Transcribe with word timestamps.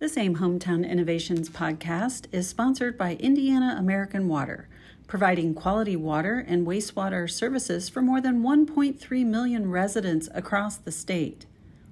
This 0.00 0.16
AIM 0.16 0.36
Hometown 0.36 0.88
Innovations 0.88 1.50
podcast 1.50 2.26
is 2.30 2.48
sponsored 2.48 2.96
by 2.96 3.16
Indiana 3.16 3.74
American 3.76 4.28
Water, 4.28 4.68
providing 5.08 5.54
quality 5.54 5.96
water 5.96 6.38
and 6.46 6.64
wastewater 6.64 7.28
services 7.28 7.88
for 7.88 8.00
more 8.00 8.20
than 8.20 8.40
1.3 8.40 9.26
million 9.26 9.68
residents 9.68 10.28
across 10.32 10.76
the 10.76 10.92
state. 10.92 11.46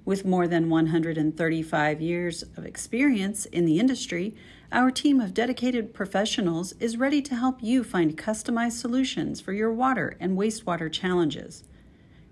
With 0.05 0.23
more 0.23 0.47
than 0.47 0.69
135 0.69 1.99
years 1.99 2.43
of 2.55 2.65
experience 2.65 3.45
in 3.45 3.65
the 3.65 3.77
industry, 3.77 4.33
our 4.71 4.89
team 4.89 5.19
of 5.19 5.33
dedicated 5.33 5.93
professionals 5.93 6.71
is 6.79 6.95
ready 6.95 7.21
to 7.23 7.35
help 7.35 7.61
you 7.61 7.83
find 7.83 8.17
customized 8.17 8.79
solutions 8.79 9.41
for 9.41 9.51
your 9.51 9.73
water 9.73 10.15
and 10.21 10.37
wastewater 10.37 10.89
challenges. 10.89 11.65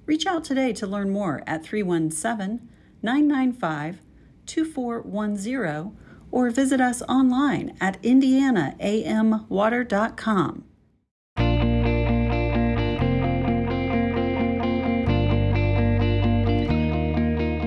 Reach 0.06 0.26
out 0.26 0.46
today 0.46 0.72
to 0.72 0.88
learn 0.88 1.10
more 1.10 1.44
at 1.46 1.66
317 1.66 2.70
995 3.04 4.00
2410 4.46 5.98
or 6.32 6.50
visit 6.50 6.82
us 6.82 7.02
online 7.04 7.78
at 7.80 8.02
indianaamwater.com. 8.04 10.66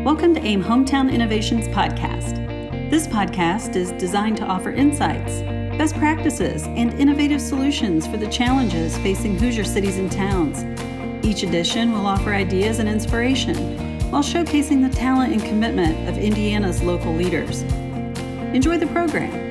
Welcome 0.05 0.35
to 0.35 0.41
AIM 0.41 0.65
Hometown 0.65 1.11
Innovations 1.13 1.69
Podcast. 1.69 2.91
This 2.91 3.07
podcast 3.07 3.77
is 3.77 3.93
designed 3.93 4.39
to 4.39 4.45
offer 4.45 4.71
insights, 4.71 5.41
best 5.77 5.95
practices, 5.97 6.65
and 6.65 6.95
innovative 6.95 7.41
solutions 7.41 8.07
for 8.07 8.17
the 8.17 8.29
challenges 8.29 8.97
facing 8.99 9.39
Hoosier 9.39 9.65
cities 9.65 9.99
and 9.99 10.11
towns. 10.11 10.65
Each 11.25 11.43
edition 11.43 11.93
will 11.93 12.07
offer 12.07 12.33
ideas 12.33 12.79
and 12.79 12.89
inspiration 12.89 13.88
while 14.11 14.23
showcasing 14.23 14.81
the 14.81 14.95
talent 14.95 15.35
and 15.35 15.43
commitment 15.43 16.09
of 16.09 16.17
Indiana's 16.17 16.83
local 16.83 17.13
leaders. 17.13 17.61
Enjoy 18.55 18.79
the 18.79 18.87
program. 18.87 19.49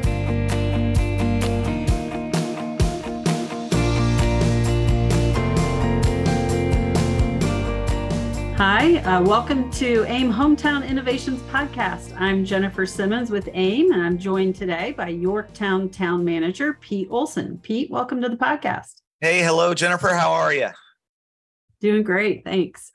Hi, 8.58 8.98
uh, 9.02 9.22
welcome 9.22 9.70
to 9.74 10.04
AIM 10.08 10.34
Hometown 10.34 10.88
Innovations 10.88 11.40
Podcast. 11.44 12.20
I'm 12.20 12.44
Jennifer 12.44 12.88
Simmons 12.88 13.30
with 13.30 13.48
AIM, 13.54 13.92
and 13.92 14.02
I'm 14.02 14.18
joined 14.18 14.56
today 14.56 14.96
by 14.98 15.10
Yorktown 15.10 15.90
Town 15.90 16.26
Manager 16.26 16.74
Pete 16.82 17.08
Olson. 17.12 17.60
Pete, 17.62 17.92
welcome 17.92 18.20
to 18.24 18.30
the 18.30 18.36
podcast. 18.36 19.02
Hey, 19.22 19.44
hello, 19.44 19.76
Jennifer. 19.76 20.10
How 20.16 20.32
are 20.32 20.52
you? 20.52 20.70
Doing 21.80 22.02
great, 22.02 22.44
thanks. 22.44 22.92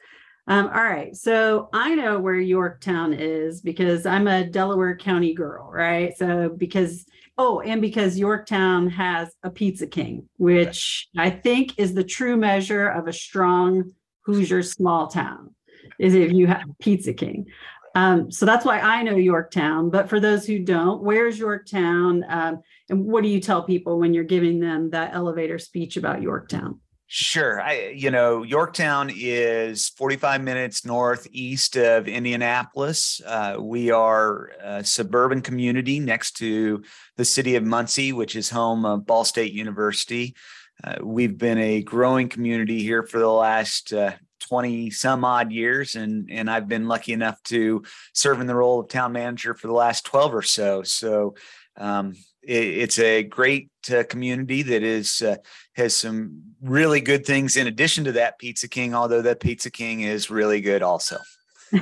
Um, 0.49 0.67
all 0.67 0.83
right. 0.83 1.15
So 1.15 1.69
I 1.73 1.95
know 1.95 2.19
where 2.19 2.35
Yorktown 2.35 3.13
is 3.13 3.61
because 3.61 4.07
I'm 4.07 4.27
a 4.27 4.45
Delaware 4.45 4.97
County 4.97 5.35
girl, 5.35 5.71
right? 5.71 6.17
So 6.17 6.49
because, 6.57 7.07
oh, 7.39 7.61
and 7.61 7.81
because 7.81 8.19
Yorktown 8.19 8.89
has 8.91 9.35
a 9.45 9.51
Pizza 9.51 9.87
King, 9.87 10.29
which 10.39 11.09
I 11.17 11.31
think 11.31 11.79
is 11.79 11.95
the 11.95 12.05
true 12.05 12.37
measure 12.37 12.89
of 12.89 13.07
a 13.07 13.13
strong 13.13 13.93
Hoosier 14.25 14.63
small 14.63 15.07
town, 15.07 15.55
is 15.99 16.15
if 16.15 16.33
you 16.33 16.49
have 16.49 16.65
Pizza 16.81 17.13
King. 17.13 17.47
Um, 17.95 18.31
so 18.31 18.47
that's 18.47 18.65
why 18.65 18.81
I 18.81 19.03
know 19.03 19.17
Yorktown. 19.17 19.91
But 19.91 20.09
for 20.09 20.19
those 20.19 20.47
who 20.47 20.59
don't, 20.59 21.03
where's 21.03 21.39
Yorktown? 21.39 22.25
Um, 22.29 22.63
and 22.89 23.05
what 23.05 23.23
do 23.23 23.29
you 23.29 23.41
tell 23.41 23.63
people 23.63 24.01
when 24.01 24.15
you're 24.15 24.25
giving 24.25 24.59
them 24.59 24.91
that 24.91 25.15
elevator 25.15 25.59
speech 25.59 25.97
about 25.97 26.23
Yorktown? 26.23 26.81
Sure. 27.15 27.61
I, 27.61 27.93
you 27.95 28.11
know, 28.11 28.43
Yorktown 28.43 29.13
is 29.15 29.91
45 29.91 30.43
minutes 30.43 30.87
northeast 30.87 31.77
of 31.77 32.09
Indianapolis. 32.09 33.21
Uh, 33.27 33.57
we 33.61 33.91
are 33.91 34.51
a 34.59 34.83
suburban 34.83 35.43
community 35.43 36.01
next 36.01 36.39
to 36.39 36.83
the 37.19 37.27
city 37.27 37.57
of 37.57 37.65
Muncie, 37.65 38.15
which 38.15 38.35
is 38.35 38.49
home 38.49 38.87
of 38.87 39.05
Ball 39.05 39.25
State 39.25 39.53
University. 39.53 40.35
Uh, 40.83 40.95
we've 41.03 41.37
been 41.37 41.59
a 41.59 41.83
growing 41.83 42.31
community 42.31 42.83
here 42.83 43.03
for 43.03 43.19
the 43.19 43.29
last 43.29 43.93
uh, 43.93 44.13
20 44.49 44.89
some 44.89 45.23
odd 45.23 45.53
years, 45.53 45.97
and, 45.97 46.31
and 46.33 46.51
I've 46.51 46.67
been 46.67 46.89
lucky 46.89 47.13
enough 47.13 47.43
to 47.43 47.83
serve 48.15 48.41
in 48.41 48.47
the 48.47 48.55
role 48.55 48.81
of 48.81 48.89
town 48.89 49.13
manager 49.13 49.53
for 49.53 49.67
the 49.67 49.75
last 49.75 50.07
12 50.07 50.35
or 50.35 50.41
so. 50.41 50.83
So, 50.83 51.35
um, 51.77 52.15
it's 52.43 52.99
a 52.99 53.23
great 53.23 53.71
uh, 53.93 54.03
community 54.09 54.63
that 54.63 54.83
is 54.83 55.23
uh, 55.23 55.37
has 55.75 55.95
some 55.95 56.43
really 56.61 57.01
good 57.01 57.25
things 57.25 57.57
in 57.57 57.67
addition 57.67 58.05
to 58.05 58.13
that 58.13 58.39
Pizza 58.39 58.69
King. 58.69 58.95
Although 58.95 59.23
that 59.23 59.41
Pizza 59.41 59.71
King 59.71 60.01
is 60.01 60.31
really 60.31 60.61
good 60.61 60.83
also. 60.83 61.19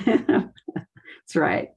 That's 1.31 1.37
right. 1.37 1.69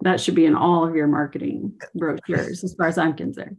That 0.00 0.20
should 0.20 0.34
be 0.34 0.46
in 0.46 0.56
all 0.56 0.84
of 0.84 0.96
your 0.96 1.06
marketing 1.06 1.74
brochures, 1.94 2.64
as 2.64 2.74
far 2.74 2.88
as 2.88 2.98
I'm 2.98 3.14
concerned. 3.14 3.56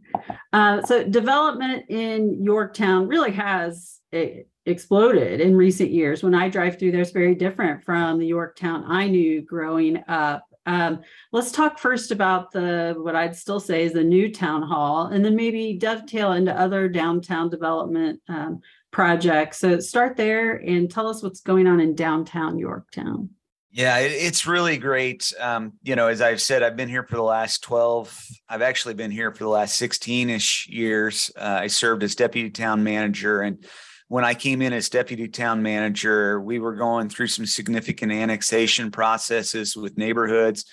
Uh, 0.52 0.82
so, 0.82 1.04
development 1.04 1.86
in 1.88 2.44
Yorktown 2.44 3.08
really 3.08 3.30
has 3.32 4.00
eh, 4.12 4.40
exploded 4.66 5.40
in 5.40 5.56
recent 5.56 5.90
years. 5.90 6.22
When 6.22 6.34
I 6.34 6.50
drive 6.50 6.78
through 6.78 6.92
there, 6.92 7.00
it's 7.00 7.12
very 7.12 7.34
different 7.34 7.82
from 7.82 8.18
the 8.18 8.26
Yorktown 8.26 8.84
I 8.86 9.08
knew 9.08 9.40
growing 9.40 10.02
up. 10.06 10.44
Um, 10.66 11.00
let's 11.32 11.52
talk 11.52 11.78
first 11.78 12.10
about 12.10 12.52
the 12.52 12.94
what 12.98 13.16
I'd 13.16 13.36
still 13.36 13.60
say 13.60 13.84
is 13.84 13.92
the 13.92 14.04
new 14.04 14.32
town 14.32 14.62
hall, 14.62 15.06
and 15.06 15.24
then 15.24 15.36
maybe 15.36 15.74
dovetail 15.74 16.32
into 16.32 16.58
other 16.58 16.88
downtown 16.88 17.50
development 17.50 18.20
um, 18.28 18.60
projects. 18.90 19.58
So 19.58 19.80
start 19.80 20.16
there 20.16 20.54
and 20.56 20.90
tell 20.90 21.08
us 21.08 21.22
what's 21.22 21.40
going 21.40 21.66
on 21.66 21.80
in 21.80 21.94
downtown 21.94 22.58
Yorktown. 22.58 23.30
Yeah, 23.74 24.00
it's 24.00 24.46
really 24.46 24.76
great. 24.76 25.32
Um, 25.40 25.72
you 25.82 25.96
know, 25.96 26.08
as 26.08 26.20
I've 26.20 26.42
said, 26.42 26.62
I've 26.62 26.76
been 26.76 26.90
here 26.90 27.04
for 27.04 27.16
the 27.16 27.22
last 27.22 27.62
12, 27.62 28.26
I've 28.46 28.60
actually 28.60 28.92
been 28.92 29.10
here 29.10 29.32
for 29.32 29.44
the 29.44 29.50
last 29.50 29.76
16 29.76 30.28
ish 30.28 30.68
years. 30.68 31.30
Uh, 31.34 31.60
I 31.62 31.68
served 31.68 32.02
as 32.02 32.14
deputy 32.14 32.50
town 32.50 32.84
manager 32.84 33.40
and 33.40 33.64
when 34.12 34.26
I 34.26 34.34
came 34.34 34.60
in 34.60 34.74
as 34.74 34.90
deputy 34.90 35.26
town 35.26 35.62
manager, 35.62 36.38
we 36.38 36.58
were 36.58 36.74
going 36.74 37.08
through 37.08 37.28
some 37.28 37.46
significant 37.46 38.12
annexation 38.12 38.90
processes 38.90 39.74
with 39.74 39.96
neighborhoods. 39.96 40.66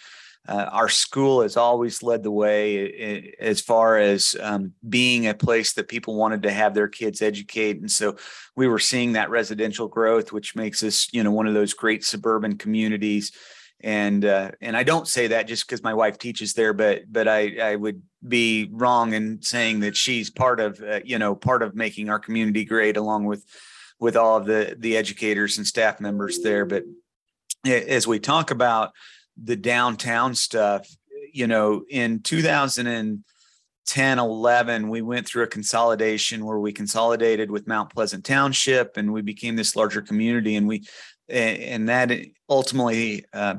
Uh, 0.45 0.67
our 0.73 0.89
school 0.89 1.41
has 1.43 1.55
always 1.55 2.03
led 2.03 2.21
the 2.21 2.31
way 2.31 3.33
as 3.39 3.61
far 3.61 3.97
as 3.97 4.35
um, 4.41 4.73
being 4.89 5.25
a 5.25 5.33
place 5.33 5.71
that 5.71 5.87
people 5.87 6.15
wanted 6.15 6.43
to 6.43 6.51
have 6.51 6.73
their 6.73 6.89
kids 6.89 7.21
educate, 7.21 7.79
and 7.79 7.89
so 7.89 8.17
we 8.57 8.67
were 8.67 8.77
seeing 8.77 9.13
that 9.13 9.29
residential 9.29 9.87
growth, 9.87 10.33
which 10.33 10.53
makes 10.53 10.83
us, 10.83 11.07
you 11.13 11.23
know, 11.23 11.31
one 11.31 11.47
of 11.47 11.53
those 11.53 11.73
great 11.73 12.03
suburban 12.03 12.57
communities 12.57 13.31
and 13.81 14.25
uh, 14.25 14.51
and 14.59 14.75
I 14.75 14.83
don't 14.83 15.07
say 15.07 15.27
that 15.27 15.47
just 15.47 15.65
because 15.65 15.81
my 15.81 15.93
wife 15.93 16.17
teaches 16.17 16.53
there, 16.53 16.73
but 16.73 17.03
but 17.09 17.27
I 17.27 17.71
I 17.71 17.75
would 17.77 18.01
be 18.27 18.69
wrong 18.71 19.13
in 19.13 19.41
saying 19.41 19.79
that 19.81 19.95
she's 19.95 20.29
part 20.29 20.59
of 20.59 20.81
uh, 20.81 20.99
you 21.05 21.17
know 21.17 21.35
part 21.35 21.63
of 21.63 21.75
making 21.75 22.09
our 22.09 22.19
community 22.19 22.65
great 22.65 22.97
along 22.97 23.25
with 23.25 23.45
with 23.99 24.15
all 24.15 24.37
of 24.37 24.45
the 24.45 24.75
the 24.77 24.97
educators 24.97 25.57
and 25.57 25.65
staff 25.65 25.99
members 25.99 26.39
there. 26.41 26.65
But 26.65 26.83
as 27.65 28.07
we 28.07 28.19
talk 28.19 28.51
about 28.51 28.91
the 29.41 29.55
downtown 29.55 30.35
stuff, 30.35 30.87
you 31.33 31.47
know, 31.47 31.83
in 31.89 32.21
2010, 32.21 34.19
11, 34.19 34.89
we 34.89 35.01
went 35.01 35.27
through 35.27 35.43
a 35.43 35.47
consolidation 35.47 36.45
where 36.45 36.59
we 36.59 36.71
consolidated 36.71 37.51
with 37.51 37.67
Mount 37.67 37.93
Pleasant 37.93 38.25
Township 38.25 38.97
and 38.97 39.13
we 39.13 39.21
became 39.21 39.55
this 39.55 39.75
larger 39.75 40.01
community. 40.01 40.55
And 40.55 40.67
we, 40.67 40.83
and 41.27 41.89
that 41.89 42.11
ultimately 42.49 43.25
uh, 43.33 43.55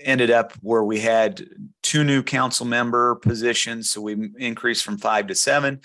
ended 0.00 0.30
up 0.30 0.52
where 0.60 0.84
we 0.84 1.00
had 1.00 1.44
two 1.82 2.04
new 2.04 2.22
council 2.22 2.66
member 2.66 3.16
positions 3.16 3.90
so 3.90 4.00
we 4.00 4.30
increased 4.38 4.84
from 4.84 4.98
five 4.98 5.26
to 5.28 5.34
seven. 5.34 5.80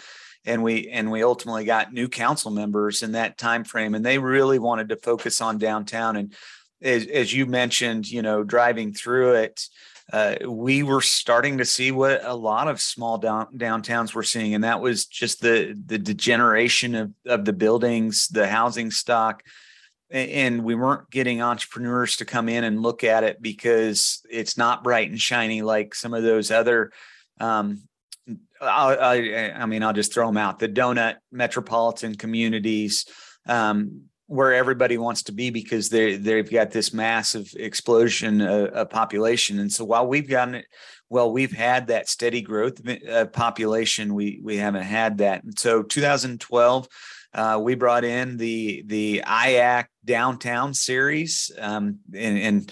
And 0.46 0.64
we 0.64 0.88
and 0.90 1.12
we 1.12 1.24
ultimately 1.24 1.66
got 1.66 1.92
new 1.92 2.08
council 2.08 2.52
members 2.52 3.04
in 3.04 3.12
that 3.14 3.38
time 3.38 3.66
frame 3.66 3.96
and 3.96 4.06
they 4.06 4.18
really 4.18 4.60
wanted 4.60 4.90
to 4.90 4.96
focus 4.96 5.42
on 5.42 5.58
downtown. 5.58 6.16
And 6.16 6.34
as, 6.82 7.06
as 7.08 7.34
you 7.34 7.46
mentioned 7.46 8.10
you 8.10 8.22
know 8.22 8.44
driving 8.44 8.94
through 8.94 9.34
it 9.34 9.68
uh, 10.14 10.36
we 10.48 10.84
were 10.84 11.02
starting 11.02 11.58
to 11.58 11.66
see 11.66 11.92
what 11.92 12.24
a 12.24 12.34
lot 12.34 12.70
of 12.70 12.80
small 12.80 13.18
down, 13.18 13.48
downtowns 13.58 14.14
were 14.14 14.24
seeing 14.24 14.54
and 14.54 14.64
that 14.64 14.80
was 14.80 15.06
just 15.06 15.42
the 15.42 15.78
the 15.86 15.98
degeneration 15.98 16.96
of, 16.96 17.12
of 17.26 17.46
the 17.46 17.54
buildings 17.54 18.28
the 18.30 18.48
housing 18.48 18.92
stock 18.92 19.44
and 20.10 20.64
we 20.64 20.76
weren't 20.76 21.10
getting 21.10 21.42
entrepreneurs 21.42 22.18
to 22.18 22.26
come 22.26 22.48
in 22.48 22.64
and 22.64 22.82
look 22.82 23.04
at 23.04 23.24
it 23.24 23.42
because 23.42 24.22
it's 24.30 24.58
not 24.58 24.84
bright 24.84 25.10
and 25.10 25.20
shiny 25.20 25.62
like 25.62 25.94
some 25.94 26.14
of 26.14 26.24
those 26.24 26.52
other 26.52 26.92
um, 27.40 27.82
I, 28.62 29.52
I, 29.56 29.66
mean 29.66 29.84
i'll 29.84 29.94
just 29.94 30.14
throw 30.14 30.28
them 30.28 30.38
out 30.38 30.60
the 30.60 30.70
donut 30.70 31.16
metropolitan 31.32 32.16
communities 32.16 33.06
um, 33.48 34.08
where 34.28 34.54
everybody 34.54 34.98
wants 34.98 35.24
to 35.24 35.32
be 35.32 35.50
because 35.50 35.90
they 35.90 36.18
they've 36.18 36.50
got 36.50 36.72
this 36.72 36.94
massive 36.94 37.50
explosion 37.56 38.42
of, 38.42 38.70
of 38.70 38.90
population. 38.90 39.60
And 39.60 39.72
so 39.72 39.86
while 39.86 40.06
we've 40.06 40.30
gotten 40.30 40.56
it 40.56 40.66
well 41.10 41.32
we've 41.32 41.54
had 41.54 41.88
that 41.88 42.10
steady 42.10 42.42
growth 42.42 42.82
of 43.08 43.32
population 43.32 44.14
we 44.14 44.40
we 44.44 44.58
haven't 44.58 44.84
had 44.84 45.20
that. 45.20 45.44
And 45.44 45.58
so 45.58 45.82
2012 45.82 46.88
uh, 47.34 47.60
we 47.62 47.76
brought 47.76 48.04
in 48.04 48.38
the 48.38 48.84
the 48.86 49.24
IAC 49.26 49.86
downtown 50.06 50.74
series, 50.74 51.52
um, 51.60 52.00
and, 52.14 52.38
and 52.38 52.72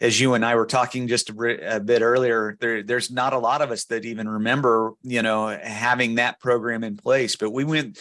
as 0.00 0.18
you 0.18 0.34
and 0.34 0.44
I 0.44 0.54
were 0.54 0.66
talking 0.66 1.08
just 1.08 1.30
a, 1.30 1.76
a, 1.76 1.80
bit 1.80 2.00
earlier, 2.02 2.56
there, 2.60 2.82
there's 2.82 3.10
not 3.10 3.34
a 3.34 3.38
lot 3.38 3.60
of 3.60 3.70
us 3.70 3.84
that 3.86 4.04
even 4.04 4.28
remember, 4.28 4.94
you 5.02 5.20
know, 5.20 5.48
having 5.48 6.14
that 6.14 6.40
program 6.40 6.82
in 6.84 6.96
place. 6.96 7.36
But 7.36 7.50
we 7.50 7.64
went, 7.64 7.98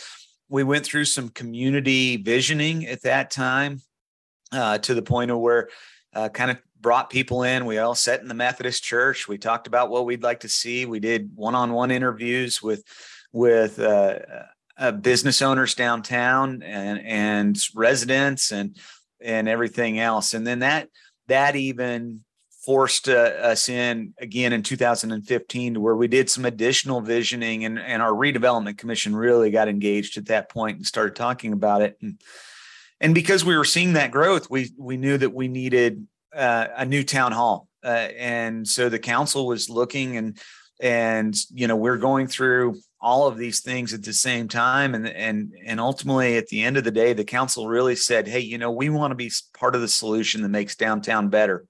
we 0.48 0.64
went 0.64 0.86
through 0.86 1.06
some 1.06 1.30
community 1.30 2.16
visioning 2.18 2.88
at 2.88 3.02
that 3.02 3.32
time, 3.32 3.82
uh, 4.54 4.78
to 4.80 4.94
the 4.94 5.02
point 5.02 5.30
of 5.30 5.40
where, 5.40 5.70
uh, 6.14 6.30
kind 6.30 6.52
of 6.52 6.62
brought 6.80 7.10
people 7.10 7.44
in. 7.44 7.66
We 7.66 7.78
all 7.78 7.96
sat 7.96 8.22
in 8.22 8.30
the 8.30 8.34
Methodist 8.34 8.82
Church. 8.82 9.28
We 9.28 9.38
talked 9.38 9.68
about 9.68 9.90
what 9.90 10.06
we'd 10.06 10.24
like 10.24 10.40
to 10.42 10.50
see. 10.50 10.86
We 10.86 11.02
did 11.02 11.32
one-on-one 11.36 11.92
interviews 11.92 12.62
with, 12.62 12.84
with 13.34 13.78
uh, 13.78 14.20
uh, 14.80 14.92
business 14.94 15.42
owners 15.42 15.76
downtown 15.76 16.64
and 16.64 17.00
and 17.00 17.60
residents 17.76 18.52
and 18.52 18.78
and 19.22 19.48
everything 19.48 20.00
else. 20.00 20.34
And 20.34 20.48
then 20.48 20.60
that 20.60 20.90
that 21.28 21.56
even 21.56 22.22
forced 22.66 23.08
uh, 23.08 23.14
us 23.14 23.70
in 23.70 24.14
again 24.20 24.54
in 24.54 24.64
2015 24.64 25.74
to 25.74 25.80
where 25.80 25.96
we 25.96 26.08
did 26.08 26.30
some 26.30 26.46
additional 26.46 27.02
visioning 27.02 27.66
and, 27.66 27.80
and 27.80 28.02
our 28.02 28.12
redevelopment 28.12 28.78
commission 28.78 29.16
really 29.16 29.50
got 29.50 29.68
engaged 29.68 30.18
at 30.18 30.26
that 30.26 30.50
point 30.50 30.78
and 30.78 30.86
started 30.86 31.16
talking 31.16 31.54
about 31.54 31.82
it 31.82 31.98
and 32.02 32.22
and 33.00 33.16
because 33.16 33.46
we 33.46 33.56
were 33.56 33.64
seeing 33.64 33.94
that 33.94 34.12
growth 34.12 34.50
we 34.50 34.70
we 34.78 34.98
knew 34.98 35.18
that 35.18 35.34
we 35.34 35.48
needed 35.48 36.06
uh, 36.36 36.68
a 36.76 36.86
new 36.86 37.02
town 37.02 37.32
hall 37.32 37.68
uh, 37.84 38.10
and 38.18 38.68
so 38.68 38.90
the 38.90 39.00
council 39.00 39.48
was 39.48 39.70
looking 39.70 40.18
and 40.18 40.38
and 40.80 41.36
you 41.52 41.68
know 41.68 41.76
we're 41.76 41.98
going 41.98 42.28
through 42.28 42.76
all 43.02 43.28
of 43.28 43.38
these 43.38 43.62
things 43.62 43.94
at 43.94 44.04
the 44.04 44.14
same 44.14 44.48
time 44.48 44.96
and 44.96 45.08
and 45.08 45.54
and 45.66 45.80
ultimately 45.80 46.38
at 46.38 46.48
the 46.48 46.62
end 46.62 46.78
of 46.78 46.84
the 46.84 46.92
day 46.92 47.14
the 47.14 47.24
council 47.24 47.68
really 47.68 47.96
said 47.96 48.28
hey 48.28 48.40
you 48.40 48.58
know 48.58 48.72
we 48.72 48.90
want 48.90 49.12
to 49.12 49.16
be 49.16 49.32
part 49.58 49.76
of 49.76 49.82
the 49.82 49.88
solution 49.88 50.42
that 50.42 50.50
makes 50.50 50.76
downtown 50.76 51.30
better. 51.30 51.66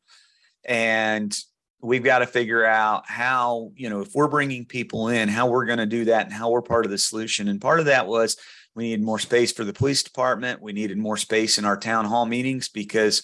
And 0.66 1.36
we've 1.82 2.04
got 2.04 2.20
to 2.20 2.28
figure 2.28 2.66
out 2.66 3.04
how 3.08 3.72
you 3.76 3.90
know 3.90 4.02
if 4.02 4.14
we're 4.14 4.28
bringing 4.28 4.66
people 4.66 5.08
in 5.10 5.30
how 5.30 5.48
we're 5.48 5.66
going 5.66 5.80
to 5.80 5.86
do 5.86 6.06
that 6.06 6.26
and 6.26 6.34
how 6.34 6.50
we're 6.50 6.62
part 6.62 6.86
of 6.86 6.92
the 6.92 6.98
solution. 6.98 7.48
And 7.48 7.62
part 7.62 7.80
of 7.80 7.86
that 7.86 8.08
was 8.08 8.38
we 8.76 8.84
needed 8.84 9.04
more 9.04 9.20
space 9.20 9.52
for 9.52 9.64
the 9.64 9.74
police 9.74 10.04
department. 10.04 10.62
We 10.62 10.74
needed 10.74 10.98
more 10.98 11.18
space 11.18 11.58
in 11.58 11.66
our 11.66 11.78
town 11.78 12.06
hall 12.06 12.26
meetings 12.26 12.70
because 12.70 13.24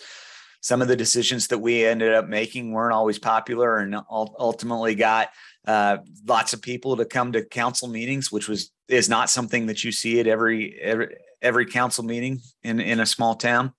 some 0.61 0.81
of 0.81 0.87
the 0.87 0.95
decisions 0.95 1.47
that 1.49 1.59
we 1.59 1.85
ended 1.85 2.13
up 2.13 2.27
making 2.27 2.71
weren't 2.71 2.93
always 2.93 3.19
popular 3.19 3.77
and 3.77 3.95
ultimately 4.09 4.95
got 4.95 5.29
uh, 5.67 5.97
lots 6.25 6.53
of 6.53 6.61
people 6.61 6.97
to 6.97 7.05
come 7.05 7.31
to 7.31 7.43
council 7.43 7.87
meetings, 7.87 8.31
which 8.31 8.47
was 8.47 8.71
is 8.87 9.09
not 9.09 9.29
something 9.29 9.65
that 9.67 9.83
you 9.83 9.91
see 9.91 10.19
at 10.19 10.27
every 10.27 10.79
every 10.79 11.15
every 11.41 11.65
council 11.65 12.03
meeting 12.03 12.41
in 12.63 12.79
in 12.79 12.99
a 12.99 13.05
small 13.05 13.35
town. 13.35 13.73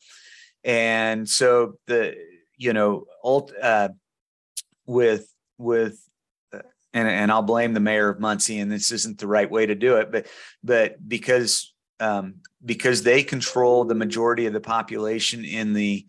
And 0.65 1.29
so 1.29 1.79
the 1.87 2.17
you 2.57 2.73
know 2.73 3.07
ult, 3.23 3.53
uh, 3.61 3.91
with 4.87 5.33
with 5.59 6.01
uh, 6.53 6.63
and 6.93 7.09
and 7.09 7.31
I'll 7.31 7.43
blame 7.43 7.75
the 7.75 7.81
mayor 7.81 8.09
of 8.09 8.21
Muncie, 8.21 8.59
and 8.59 8.71
this 8.71 8.91
isn't 8.91 9.19
the 9.19 9.29
right 9.29 9.51
way 9.51 9.67
to 9.67 9.75
do 9.75 9.97
it, 9.97 10.11
but 10.11 10.27
but 10.65 11.09
because 11.09 11.73
um, 12.01 12.37
because 12.65 13.03
they 13.03 13.23
control 13.23 13.85
the 13.85 13.95
majority 13.95 14.47
of 14.47 14.53
the 14.53 14.61
population 14.61 15.45
in 15.45 15.73
the 15.73 16.07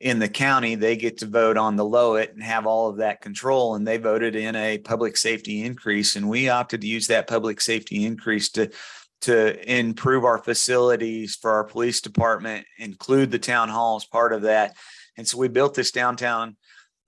in 0.00 0.18
the 0.18 0.28
county, 0.28 0.74
they 0.74 0.96
get 0.96 1.18
to 1.18 1.26
vote 1.26 1.58
on 1.58 1.76
the 1.76 1.84
LOIT 1.84 2.32
and 2.32 2.42
have 2.42 2.66
all 2.66 2.88
of 2.88 2.96
that 2.96 3.20
control. 3.20 3.74
And 3.74 3.86
they 3.86 3.98
voted 3.98 4.34
in 4.34 4.56
a 4.56 4.78
public 4.78 5.16
safety 5.16 5.62
increase. 5.62 6.16
And 6.16 6.28
we 6.28 6.48
opted 6.48 6.80
to 6.80 6.86
use 6.86 7.06
that 7.08 7.28
public 7.28 7.60
safety 7.60 8.04
increase 8.04 8.48
to 8.50 8.70
to 9.22 9.70
improve 9.70 10.24
our 10.24 10.38
facilities 10.38 11.36
for 11.36 11.50
our 11.50 11.64
police 11.64 12.00
department, 12.00 12.66
include 12.78 13.30
the 13.30 13.38
town 13.38 13.68
hall 13.68 13.96
as 13.96 14.06
part 14.06 14.32
of 14.32 14.42
that. 14.42 14.74
And 15.18 15.28
so 15.28 15.36
we 15.36 15.48
built 15.48 15.74
this 15.74 15.90
downtown 15.90 16.56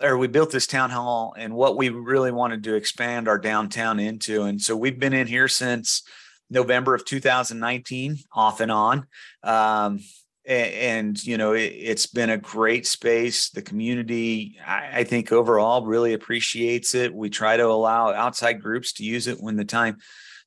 or 0.02 0.18
we 0.18 0.26
built 0.26 0.50
this 0.50 0.66
town 0.66 0.90
hall 0.90 1.34
and 1.38 1.54
what 1.54 1.76
we 1.76 1.88
really 1.88 2.32
wanted 2.32 2.64
to 2.64 2.74
expand 2.74 3.28
our 3.28 3.38
downtown 3.38 3.98
into. 3.98 4.42
And 4.42 4.60
so 4.60 4.76
we've 4.76 4.98
been 4.98 5.14
in 5.14 5.26
here 5.26 5.48
since 5.48 6.02
November 6.50 6.94
of 6.94 7.04
2019, 7.04 8.18
off 8.34 8.60
and 8.60 8.70
on. 8.70 9.06
Um, 9.42 10.00
and, 10.44 11.22
you 11.24 11.36
know 11.38 11.52
it, 11.52 11.86
has 11.86 12.06
been 12.06 12.30
a 12.30 12.38
great 12.38 12.86
space. 12.86 13.50
The 13.50 13.62
community 13.62 14.58
I, 14.66 15.00
I, 15.00 15.04
think 15.04 15.30
overall 15.30 15.86
really 15.86 16.14
appreciates 16.14 16.94
it. 16.94 17.14
We 17.14 17.30
try 17.30 17.56
to 17.56 17.66
allow 17.66 18.12
outside 18.12 18.60
groups 18.60 18.92
to 18.94 19.04
use 19.04 19.28
it 19.28 19.40
when 19.40 19.56
the 19.56 19.64
time 19.64 19.98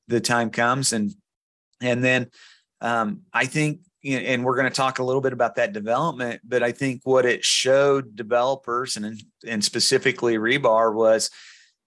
the 0.08 0.20
time 0.20 0.50
comes. 0.50 0.92
And 0.92 1.12
and 1.82 2.04
then 2.04 2.28
um, 2.82 3.22
i 3.34 3.46
think 3.46 3.80
and 4.04 4.46
we're 4.46 4.56
going 4.56 4.70
to 4.70 4.76
talk 4.76 5.00
a 5.00 5.04
little 5.04 5.22
bit 5.22 5.34
about 5.34 5.56
that 5.56 5.74
development 5.74 6.42
but 6.44 6.62
i 6.62 6.72
think 6.72 7.02
what 7.04 7.26
it 7.26 7.44
showed 7.44 8.16
developers 8.16 8.98
and 8.98 9.22
and 9.48 9.64
specifically 9.64 10.36
rebar 10.36 10.94
was 10.94 11.30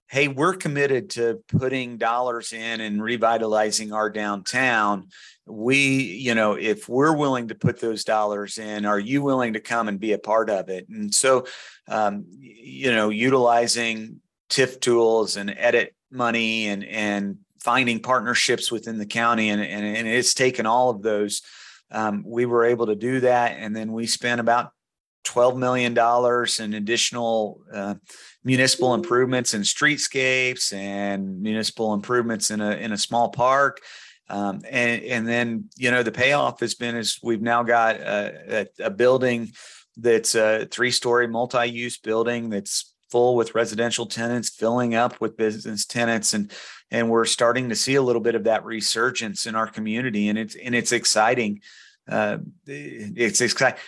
hey, 0.09 0.27
we're 0.27 0.55
committed 0.55 1.11
to 1.11 1.39
putting 1.47 1.97
dollars 1.97 2.51
in 2.51 2.81
and 2.81 3.01
revitalizing 3.01 3.93
our 3.93 4.09
downtown. 4.09 5.07
We, 5.45 5.77
you 6.01 6.33
know, 6.33 6.53
if 6.53 6.89
we're 6.89 7.15
willing 7.15 7.49
to 7.49 7.55
put 7.55 7.79
those 7.79 8.03
dollars 8.03 8.57
in, 8.57 8.85
are 8.85 8.99
you 8.99 9.21
willing 9.21 9.53
to 9.53 9.59
come 9.59 9.87
and 9.87 9.99
be 9.99 10.13
a 10.13 10.19
part 10.19 10.49
of 10.49 10.69
it? 10.69 10.89
And 10.89 11.13
so, 11.13 11.45
um, 11.87 12.25
you 12.39 12.91
know, 12.91 13.09
utilizing 13.09 14.19
TIF 14.49 14.79
tools 14.79 15.37
and 15.37 15.51
EDIT 15.51 15.89
money 16.11 16.67
and 16.67 16.83
and 16.83 17.37
finding 17.61 17.99
partnerships 17.99 18.71
within 18.71 18.97
the 18.97 19.05
county, 19.05 19.49
and 19.49 19.61
and, 19.61 19.85
and 19.85 20.07
it's 20.07 20.33
taken 20.33 20.65
all 20.65 20.89
of 20.89 21.03
those. 21.03 21.43
Um, 21.91 22.23
we 22.25 22.45
were 22.45 22.65
able 22.65 22.87
to 22.87 22.95
do 22.95 23.19
that, 23.21 23.57
and 23.59 23.75
then 23.75 23.91
we 23.91 24.07
spent 24.07 24.39
about 24.39 24.71
$12 25.25 25.57
million 25.57 25.97
in 26.59 26.73
additional 26.73 27.61
uh, 27.71 27.95
municipal 28.43 28.93
improvements 28.93 29.53
and 29.53 29.63
streetscapes 29.63 30.73
and 30.73 31.41
municipal 31.41 31.93
improvements 31.93 32.51
in 32.51 32.61
a, 32.61 32.71
in 32.71 32.91
a 32.91 32.97
small 32.97 33.29
park. 33.29 33.81
Um, 34.29 34.61
and, 34.69 35.03
and 35.03 35.27
then, 35.27 35.65
you 35.75 35.91
know, 35.91 36.03
the 36.03 36.11
payoff 36.11 36.59
has 36.59 36.75
been 36.75 36.95
is 36.95 37.19
we've 37.23 37.41
now 37.41 37.63
got 37.63 37.95
a, 37.97 38.67
a, 38.79 38.85
a 38.85 38.89
building 38.89 39.51
that's 39.97 40.35
a 40.35 40.67
three 40.69 40.91
story 40.91 41.27
multi 41.27 41.65
use 41.65 41.97
building 41.97 42.49
that's 42.49 42.93
full 43.09 43.35
with 43.35 43.55
residential 43.55 44.05
tenants, 44.05 44.49
filling 44.49 44.93
up 44.93 45.19
with 45.19 45.35
business 45.35 45.85
tenants. 45.85 46.33
And, 46.33 46.51
and 46.91 47.09
we're 47.09 47.25
starting 47.25 47.69
to 47.69 47.75
see 47.75 47.95
a 47.95 48.01
little 48.01 48.21
bit 48.21 48.35
of 48.35 48.43
that 48.43 48.63
resurgence 48.63 49.47
in 49.47 49.55
our 49.55 49.67
community. 49.67 50.29
And 50.29 50.37
it's, 50.37 50.55
and 50.55 50.75
it's 50.75 50.91
exciting. 50.91 51.61
Uh, 52.07 52.37
it's 52.67 53.41
exciting. 53.41 53.79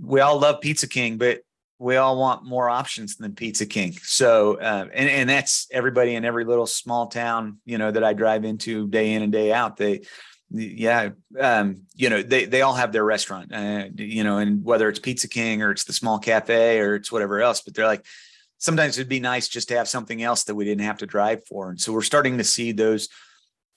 We 0.00 0.20
all 0.20 0.38
love 0.38 0.60
Pizza 0.60 0.88
King, 0.88 1.18
but 1.18 1.40
we 1.84 1.96
all 1.96 2.16
want 2.18 2.44
more 2.44 2.70
options 2.70 3.16
than 3.16 3.34
Pizza 3.34 3.66
King. 3.66 3.92
So, 4.02 4.54
uh, 4.58 4.86
and 4.92 5.10
and 5.10 5.28
that's 5.28 5.68
everybody 5.70 6.14
in 6.14 6.24
every 6.24 6.46
little 6.46 6.66
small 6.66 7.08
town, 7.08 7.58
you 7.66 7.76
know, 7.76 7.90
that 7.90 8.02
I 8.02 8.14
drive 8.14 8.46
into 8.46 8.88
day 8.88 9.12
in 9.12 9.20
and 9.20 9.30
day 9.30 9.52
out. 9.52 9.76
They, 9.76 10.00
yeah, 10.50 11.10
um, 11.38 11.82
you 11.94 12.08
know, 12.08 12.22
they 12.22 12.46
they 12.46 12.62
all 12.62 12.72
have 12.72 12.92
their 12.92 13.04
restaurant, 13.04 13.54
uh, 13.54 13.84
you 13.96 14.24
know, 14.24 14.38
and 14.38 14.64
whether 14.64 14.88
it's 14.88 14.98
Pizza 14.98 15.28
King 15.28 15.60
or 15.60 15.72
it's 15.72 15.84
the 15.84 15.92
small 15.92 16.18
cafe 16.18 16.80
or 16.80 16.94
it's 16.94 17.12
whatever 17.12 17.42
else, 17.42 17.60
but 17.60 17.74
they're 17.74 17.86
like, 17.86 18.06
sometimes 18.56 18.96
it'd 18.96 19.10
be 19.10 19.20
nice 19.20 19.46
just 19.48 19.68
to 19.68 19.76
have 19.76 19.88
something 19.88 20.22
else 20.22 20.44
that 20.44 20.54
we 20.54 20.64
didn't 20.64 20.86
have 20.86 20.98
to 20.98 21.06
drive 21.06 21.46
for. 21.46 21.68
And 21.68 21.78
so 21.78 21.92
we're 21.92 22.00
starting 22.00 22.38
to 22.38 22.44
see 22.44 22.72
those 22.72 23.10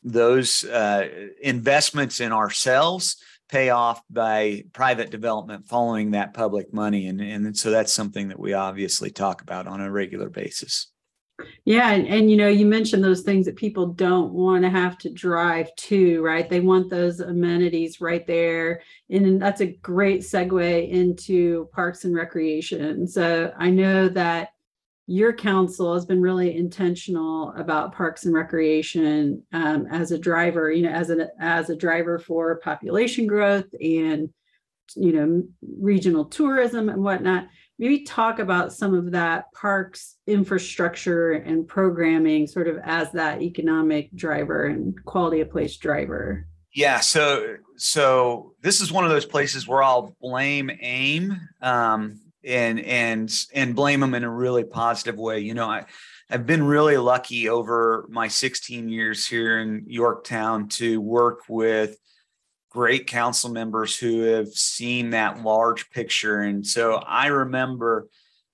those 0.01 0.63
uh, 0.63 1.09
investments 1.41 2.21
in 2.21 2.31
ourselves 2.31 3.17
pay 3.49 3.69
off 3.69 4.01
by 4.09 4.63
private 4.73 5.09
development 5.09 5.67
following 5.67 6.11
that 6.11 6.33
public 6.33 6.73
money. 6.73 7.07
And, 7.07 7.21
and 7.21 7.57
so 7.57 7.71
that's 7.71 7.93
something 7.93 8.27
that 8.27 8.39
we 8.39 8.53
obviously 8.53 9.09
talk 9.09 9.41
about 9.41 9.67
on 9.67 9.81
a 9.81 9.91
regular 9.91 10.29
basis. 10.29 10.87
Yeah, 11.65 11.91
and, 11.91 12.07
and 12.07 12.31
you 12.31 12.37
know, 12.37 12.47
you 12.47 12.65
mentioned 12.65 13.03
those 13.03 13.21
things 13.21 13.45
that 13.45 13.55
people 13.55 13.87
don't 13.87 14.33
want 14.33 14.63
to 14.63 14.71
have 14.71 14.97
to 14.99 15.11
drive 15.11 15.73
to, 15.75 16.21
right? 16.23 16.49
They 16.49 16.61
want 16.61 16.89
those 16.89 17.19
amenities 17.19 18.01
right 18.01 18.25
there. 18.25 18.81
And 19.11 19.39
that's 19.39 19.61
a 19.61 19.77
great 19.83 20.21
segue 20.21 20.89
into 20.89 21.69
parks 21.73 22.05
and 22.05 22.15
recreation. 22.15 23.07
So 23.07 23.53
I 23.57 23.69
know 23.69 24.09
that 24.09 24.49
your 25.07 25.33
council 25.33 25.93
has 25.93 26.05
been 26.05 26.21
really 26.21 26.55
intentional 26.55 27.53
about 27.57 27.95
parks 27.95 28.25
and 28.25 28.35
recreation 28.35 29.41
um, 29.53 29.87
as 29.89 30.11
a 30.11 30.19
driver 30.19 30.69
you 30.69 30.83
know 30.83 30.91
as 30.91 31.09
a 31.09 31.29
as 31.39 31.69
a 31.69 31.75
driver 31.75 32.19
for 32.19 32.59
population 32.59 33.25
growth 33.25 33.67
and 33.81 34.29
you 34.95 35.11
know 35.11 35.43
regional 35.79 36.25
tourism 36.25 36.89
and 36.89 37.03
whatnot. 37.03 37.47
Maybe 37.79 38.03
talk 38.03 38.39
about 38.39 38.73
some 38.73 38.93
of 38.93 39.11
that 39.11 39.51
parks 39.53 40.15
infrastructure 40.25 41.33
and 41.33 41.67
programming 41.67 42.47
sort 42.47 42.67
of 42.67 42.77
as 42.83 43.11
that 43.11 43.41
economic 43.41 44.13
driver 44.15 44.65
and 44.65 44.95
quality 45.05 45.41
of 45.41 45.51
place 45.51 45.77
driver. 45.77 46.47
Yeah 46.73 46.99
so 46.99 47.57
so 47.77 48.53
this 48.61 48.81
is 48.81 48.91
one 48.91 49.03
of 49.03 49.09
those 49.09 49.25
places 49.25 49.67
where 49.67 49.81
i'll 49.81 50.15
blame 50.21 50.69
aim 50.81 51.39
um, 51.61 52.19
and 52.47 52.79
and 52.79 53.31
and 53.53 53.75
blame 53.75 53.99
them 53.99 54.13
in 54.15 54.23
a 54.23 54.29
really 54.29 54.63
positive 54.63 55.17
way. 55.17 55.39
You 55.39 55.53
know, 55.53 55.69
I 55.69 55.85
I've 56.29 56.45
been 56.45 56.63
really 56.63 56.97
lucky 56.97 57.49
over 57.49 58.05
my 58.09 58.27
16 58.27 58.89
years 58.89 59.27
here 59.27 59.59
in 59.59 59.85
Yorktown 59.87 60.67
to 60.69 60.99
work 60.99 61.41
with 61.47 61.97
great 62.69 63.07
council 63.07 63.49
members 63.49 63.97
who 63.97 64.21
have 64.21 64.49
seen 64.49 65.11
that 65.11 65.41
large 65.41 65.89
picture. 65.89 66.41
And 66.41 66.67
so 66.67 66.95
I 66.95 67.27
remember 67.27 68.07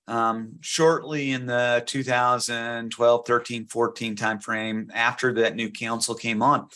um, 0.06 0.52
shortly 0.60 1.32
in 1.32 1.46
the 1.46 1.82
2012, 1.86 3.26
13, 3.26 3.66
14 3.66 4.16
timeframe 4.16 4.88
after 4.94 5.32
that 5.34 5.56
new 5.56 5.70
council 5.70 6.14
came 6.14 6.42
on. 6.42 6.68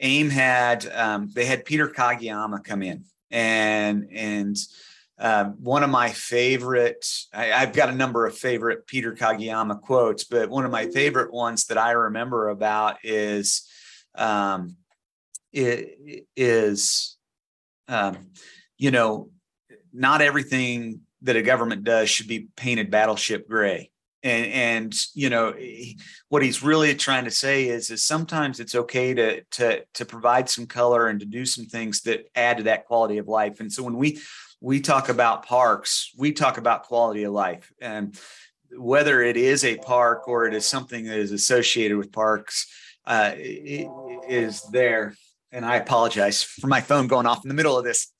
AIM 0.00 0.30
had 0.30 0.86
um, 0.92 1.30
they 1.32 1.46
had 1.46 1.64
Peter 1.64 1.88
Kageyama 1.88 2.62
come 2.62 2.82
in 2.82 3.04
and 3.30 4.08
and 4.12 4.56
uh, 5.18 5.44
one 5.44 5.84
of 5.84 5.90
my 5.90 6.10
favorite 6.10 7.06
I, 7.32 7.46
have 7.46 7.72
got 7.72 7.88
a 7.88 7.94
number 7.94 8.26
of 8.26 8.36
favorite 8.36 8.86
Peter 8.86 9.12
Kageyama 9.12 9.80
quotes, 9.80 10.24
but 10.24 10.50
one 10.50 10.64
of 10.64 10.72
my 10.72 10.86
favorite 10.86 11.32
ones 11.32 11.66
that 11.66 11.78
I 11.78 11.92
remember 11.92 12.48
about 12.48 12.96
is 13.04 13.68
um, 14.16 14.76
is 15.52 17.16
um, 17.88 18.30
you 18.76 18.90
know 18.90 19.30
not 19.92 20.20
everything 20.20 21.00
that 21.22 21.36
a 21.36 21.42
government 21.42 21.84
does 21.84 22.10
should 22.10 22.28
be 22.28 22.48
painted 22.56 22.90
battleship 22.90 23.48
gray. 23.48 23.90
And 24.24 24.46
and 24.46 24.94
you 25.14 25.28
know 25.28 25.54
what 26.28 26.42
he's 26.42 26.62
really 26.62 26.94
trying 26.94 27.24
to 27.24 27.30
say 27.30 27.68
is 27.68 27.90
is 27.90 28.02
sometimes 28.02 28.58
it's 28.58 28.74
okay 28.74 29.12
to 29.14 29.44
to 29.52 29.84
to 29.94 30.04
provide 30.06 30.48
some 30.48 30.66
color 30.66 31.08
and 31.08 31.20
to 31.20 31.26
do 31.26 31.44
some 31.44 31.66
things 31.66 32.00
that 32.02 32.26
add 32.34 32.56
to 32.56 32.62
that 32.64 32.86
quality 32.86 33.18
of 33.18 33.28
life. 33.28 33.60
And 33.60 33.70
so 33.70 33.82
when 33.82 33.96
we 33.96 34.18
we 34.64 34.80
talk 34.80 35.10
about 35.10 35.44
parks 35.44 36.10
we 36.16 36.32
talk 36.32 36.56
about 36.56 36.84
quality 36.84 37.24
of 37.24 37.32
life. 37.32 37.72
And 37.80 38.18
whether 38.76 39.22
it 39.22 39.36
is 39.36 39.64
a 39.64 39.76
park 39.76 40.26
or 40.26 40.46
it 40.46 40.54
is 40.54 40.66
something 40.66 41.04
that 41.04 41.18
is 41.18 41.30
associated 41.30 41.96
with 41.96 42.10
parks 42.10 42.66
uh, 43.06 43.32
is 43.36 44.62
there. 44.72 45.14
And 45.52 45.64
i 45.64 45.76
apologize 45.76 46.42
for 46.42 46.66
my 46.66 46.80
phone 46.80 47.06
going 47.06 47.26
off 47.26 47.44
in 47.44 47.48
the 47.48 47.54
middle 47.54 47.78
of 47.78 47.84
this 47.84 48.12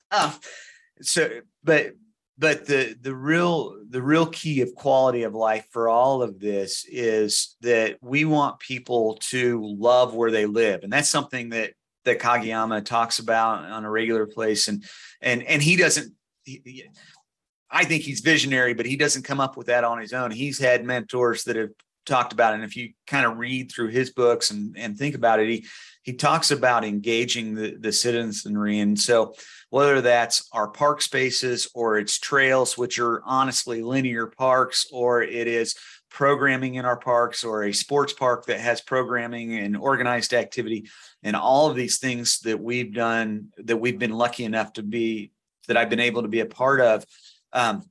so 1.01 1.29
but 1.63 1.91
but 2.37 2.65
the 2.65 2.95
the 3.01 3.15
real 3.15 3.77
the 3.89 4.01
real 4.01 4.25
key 4.25 4.61
of 4.61 4.75
quality 4.75 5.23
of 5.23 5.33
life 5.33 5.65
for 5.71 5.89
all 5.89 6.21
of 6.21 6.39
this 6.39 6.85
is 6.89 7.55
that 7.61 7.97
we 8.01 8.25
want 8.25 8.59
people 8.59 9.17
to 9.21 9.61
love 9.63 10.13
where 10.13 10.31
they 10.31 10.45
live. 10.45 10.83
And 10.83 10.91
that's 10.91 11.09
something 11.09 11.49
that 11.49 11.73
that 12.03 12.19
Kageyama 12.19 12.85
talks 12.85 13.19
about 13.19 13.65
on 13.65 13.85
a 13.85 13.89
regular 13.89 14.27
place. 14.27 14.67
And 14.67 14.83
and 15.21 15.43
and 15.43 15.61
he 15.61 15.75
doesn't 15.75 16.13
he, 16.45 16.85
I 17.69 17.83
think 17.85 18.03
he's 18.03 18.21
visionary 18.21 18.73
but 18.73 18.85
he 18.85 18.95
doesn't 18.95 19.23
come 19.23 19.39
up 19.39 19.57
with 19.57 19.67
that 19.67 19.83
on 19.83 19.99
his 19.99 20.13
own 20.13 20.31
he's 20.31 20.59
had 20.59 20.85
mentors 20.85 21.43
that 21.45 21.55
have 21.55 21.71
talked 22.05 22.33
about 22.33 22.53
it 22.53 22.55
and 22.55 22.63
if 22.63 22.77
you 22.77 22.93
kind 23.07 23.25
of 23.25 23.37
read 23.37 23.71
through 23.71 23.89
his 23.89 24.11
books 24.11 24.51
and 24.51 24.77
and 24.77 24.97
think 24.97 25.15
about 25.15 25.39
it 25.39 25.49
he 25.49 25.65
he 26.05 26.13
talks 26.13 26.51
about 26.51 26.85
engaging 26.85 27.55
the, 27.55 27.75
the 27.79 27.91
citizenry. 27.91 28.79
And 28.79 28.97
so, 28.97 29.33
whether 29.71 30.01
that's 30.01 30.47
our 30.53 30.67
park 30.67 31.01
spaces 31.01 31.67
or 31.73 31.97
it's 31.97 32.19
trails, 32.19 32.77
which 32.77 32.99
are 32.99 33.23
honestly 33.25 33.81
linear 33.81 34.27
parks, 34.27 34.85
or 34.91 35.23
it 35.23 35.47
is 35.47 35.75
programming 36.11 36.75
in 36.75 36.85
our 36.85 36.95
parks 36.95 37.43
or 37.43 37.63
a 37.63 37.73
sports 37.73 38.13
park 38.13 38.45
that 38.45 38.59
has 38.59 38.81
programming 38.81 39.55
and 39.55 39.75
organized 39.75 40.33
activity, 40.33 40.87
and 41.23 41.35
all 41.35 41.71
of 41.71 41.75
these 41.75 41.97
things 41.97 42.39
that 42.41 42.61
we've 42.61 42.93
done 42.93 43.51
that 43.57 43.77
we've 43.77 43.99
been 43.99 44.13
lucky 44.13 44.45
enough 44.45 44.73
to 44.73 44.83
be 44.83 45.31
that 45.67 45.77
I've 45.77 45.89
been 45.89 45.99
able 45.99 46.21
to 46.21 46.27
be 46.27 46.39
a 46.39 46.45
part 46.45 46.81
of. 46.81 47.05
Um, 47.53 47.83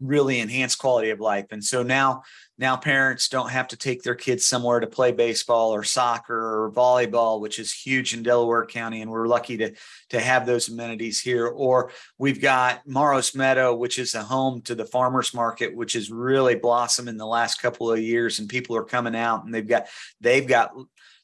really 0.00 0.40
enhance 0.40 0.74
quality 0.74 1.10
of 1.10 1.20
life. 1.20 1.46
And 1.52 1.62
so 1.64 1.84
now 1.84 2.22
now 2.58 2.76
parents 2.76 3.28
don't 3.28 3.50
have 3.50 3.66
to 3.68 3.76
take 3.76 4.02
their 4.02 4.14
kids 4.14 4.46
somewhere 4.46 4.78
to 4.78 4.86
play 4.86 5.10
baseball 5.10 5.74
or 5.74 5.82
soccer 5.82 6.64
or 6.64 6.70
volleyball 6.70 7.40
which 7.40 7.58
is 7.58 7.72
huge 7.72 8.14
in 8.14 8.22
delaware 8.22 8.64
county 8.64 9.02
and 9.02 9.10
we're 9.10 9.26
lucky 9.26 9.56
to 9.56 9.72
to 10.10 10.20
have 10.20 10.46
those 10.46 10.68
amenities 10.68 11.20
here 11.20 11.46
or 11.46 11.90
we've 12.18 12.40
got 12.40 12.86
Morrow's 12.86 13.34
meadow 13.34 13.74
which 13.74 13.98
is 13.98 14.14
a 14.14 14.22
home 14.22 14.60
to 14.62 14.74
the 14.74 14.84
farmers 14.84 15.34
market 15.34 15.74
which 15.74 15.94
has 15.94 16.10
really 16.10 16.54
blossomed 16.54 17.08
in 17.08 17.16
the 17.16 17.26
last 17.26 17.60
couple 17.60 17.90
of 17.90 17.98
years 17.98 18.38
and 18.38 18.48
people 18.48 18.76
are 18.76 18.84
coming 18.84 19.16
out 19.16 19.44
and 19.44 19.52
they've 19.52 19.66
got 19.66 19.86
they've 20.20 20.46
got 20.46 20.72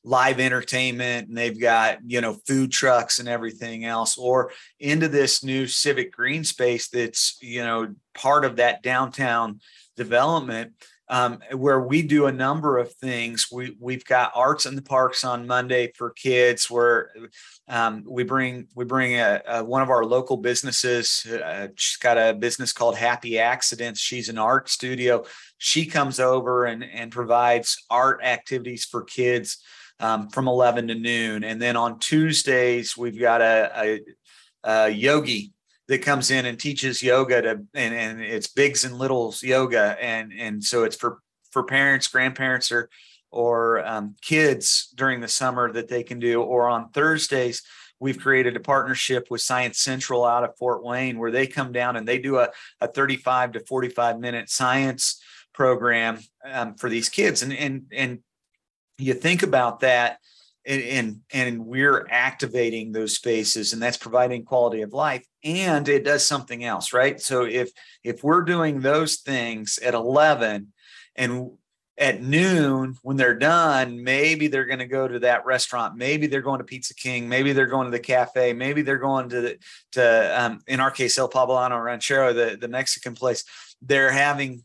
live 0.04 0.40
entertainment 0.40 1.28
and 1.28 1.36
they've 1.36 1.60
got 1.60 1.98
you 2.06 2.20
know 2.20 2.34
food 2.46 2.70
trucks 2.70 3.18
and 3.18 3.28
everything 3.28 3.84
else 3.84 4.16
or 4.16 4.52
into 4.78 5.08
this 5.08 5.42
new 5.42 5.66
civic 5.66 6.12
green 6.12 6.44
space 6.44 6.88
that's 6.88 7.36
you 7.42 7.62
know 7.62 7.94
part 8.14 8.44
of 8.44 8.56
that 8.56 8.82
downtown 8.82 9.60
development 9.96 10.72
um, 11.10 11.38
where 11.52 11.80
we 11.80 12.02
do 12.02 12.26
a 12.26 12.32
number 12.32 12.76
of 12.78 12.92
things. 12.94 13.48
We 13.50 13.76
we've 13.80 14.04
got 14.04 14.32
arts 14.34 14.66
in 14.66 14.76
the 14.76 14.82
parks 14.82 15.24
on 15.24 15.46
Monday 15.46 15.92
for 15.96 16.10
kids, 16.10 16.70
where 16.70 17.10
um, 17.66 18.04
we 18.06 18.24
bring 18.24 18.68
we 18.74 18.84
bring 18.84 19.14
a, 19.14 19.40
a, 19.46 19.64
one 19.64 19.80
of 19.80 19.88
our 19.88 20.04
local 20.04 20.36
businesses. 20.36 21.26
Uh, 21.26 21.68
she's 21.76 21.96
got 21.96 22.18
a 22.18 22.34
business 22.34 22.74
called 22.74 22.96
Happy 22.96 23.38
Accidents. 23.38 24.00
She's 24.00 24.28
an 24.28 24.36
art 24.36 24.68
studio. 24.68 25.24
She 25.56 25.86
comes 25.86 26.20
over 26.20 26.66
and 26.66 26.84
and 26.84 27.10
provides 27.10 27.82
art 27.88 28.20
activities 28.22 28.84
for 28.84 29.02
kids 29.02 29.62
um, 30.00 30.28
from 30.28 30.48
11 30.48 30.88
to 30.88 30.94
noon, 30.94 31.44
and 31.44 31.60
then 31.60 31.76
on 31.76 31.98
Tuesdays 31.98 32.96
we've 32.96 33.18
got 33.18 33.40
a, 33.40 33.72
a, 33.76 34.00
a 34.64 34.88
yogi 34.88 35.52
that 35.88 36.02
comes 36.02 36.30
in 36.30 36.46
and 36.46 36.60
teaches 36.60 37.02
yoga 37.02 37.42
to 37.42 37.50
and, 37.74 37.94
and 37.94 38.20
it's 38.20 38.48
bigs 38.48 38.84
and 38.84 38.96
littles 38.96 39.42
yoga. 39.42 39.96
And 40.00 40.32
and 40.32 40.62
so 40.62 40.84
it's 40.84 40.96
for 40.96 41.18
for 41.50 41.64
parents 41.64 42.08
grandparents 42.08 42.70
or 42.70 42.88
or 43.30 43.84
um, 43.86 44.14
kids 44.22 44.92
during 44.94 45.20
the 45.20 45.28
summer 45.28 45.72
that 45.72 45.88
they 45.88 46.02
can 46.02 46.18
do. 46.18 46.42
Or 46.42 46.68
on 46.68 46.90
thursdays 46.90 47.62
we've 48.00 48.20
created 48.20 48.56
a 48.56 48.60
partnership 48.60 49.26
with 49.28 49.40
science 49.40 49.80
central 49.80 50.24
out 50.24 50.44
of 50.44 50.56
fort 50.56 50.84
wayne 50.84 51.18
where 51.18 51.32
they 51.32 51.48
come 51.48 51.72
down 51.72 51.96
and 51.96 52.06
they 52.06 52.18
do 52.18 52.38
a, 52.38 52.48
a 52.80 52.86
35 52.86 53.52
to 53.52 53.60
45 53.66 54.20
minute 54.20 54.48
science 54.48 55.20
program 55.52 56.20
um, 56.44 56.74
for 56.74 56.88
these 56.88 57.08
kids. 57.08 57.42
And 57.42 57.52
and 57.52 57.86
and 57.92 58.18
you 58.98 59.14
think 59.14 59.42
about 59.42 59.80
that 59.80 60.18
and, 60.66 61.20
and 61.32 61.64
we're 61.64 62.06
activating 62.10 62.92
those 62.92 63.14
spaces 63.14 63.72
and 63.72 63.80
that's 63.80 63.96
providing 63.96 64.44
quality 64.44 64.82
of 64.82 64.92
life 64.92 65.24
and 65.42 65.88
it 65.88 66.04
does 66.04 66.24
something 66.24 66.64
else 66.64 66.92
right? 66.92 67.20
So 67.20 67.44
if 67.44 67.70
if 68.04 68.22
we're 68.22 68.42
doing 68.42 68.80
those 68.80 69.16
things 69.16 69.78
at 69.78 69.94
11 69.94 70.72
and 71.16 71.50
at 71.96 72.22
noon 72.22 72.94
when 73.02 73.16
they're 73.16 73.38
done 73.38 74.04
maybe 74.04 74.46
they're 74.46 74.66
going 74.66 74.78
to 74.78 74.86
go 74.86 75.08
to 75.08 75.18
that 75.18 75.44
restaurant 75.44 75.96
maybe 75.96 76.28
they're 76.28 76.40
going 76.40 76.58
to 76.58 76.64
pizza 76.64 76.94
king 76.94 77.28
maybe 77.28 77.52
they're 77.52 77.66
going 77.66 77.86
to 77.86 77.90
the 77.90 77.98
cafe 77.98 78.52
maybe 78.52 78.82
they're 78.82 78.98
going 78.98 79.28
to 79.28 79.40
the 79.40 79.58
to 79.90 80.40
um, 80.40 80.60
in 80.68 80.78
our 80.78 80.92
case 80.92 81.18
el 81.18 81.28
poblano 81.28 81.82
ranchero 81.82 82.32
the, 82.32 82.56
the 82.60 82.68
mexican 82.68 83.14
place. 83.14 83.44
They're 83.80 84.10
having 84.10 84.62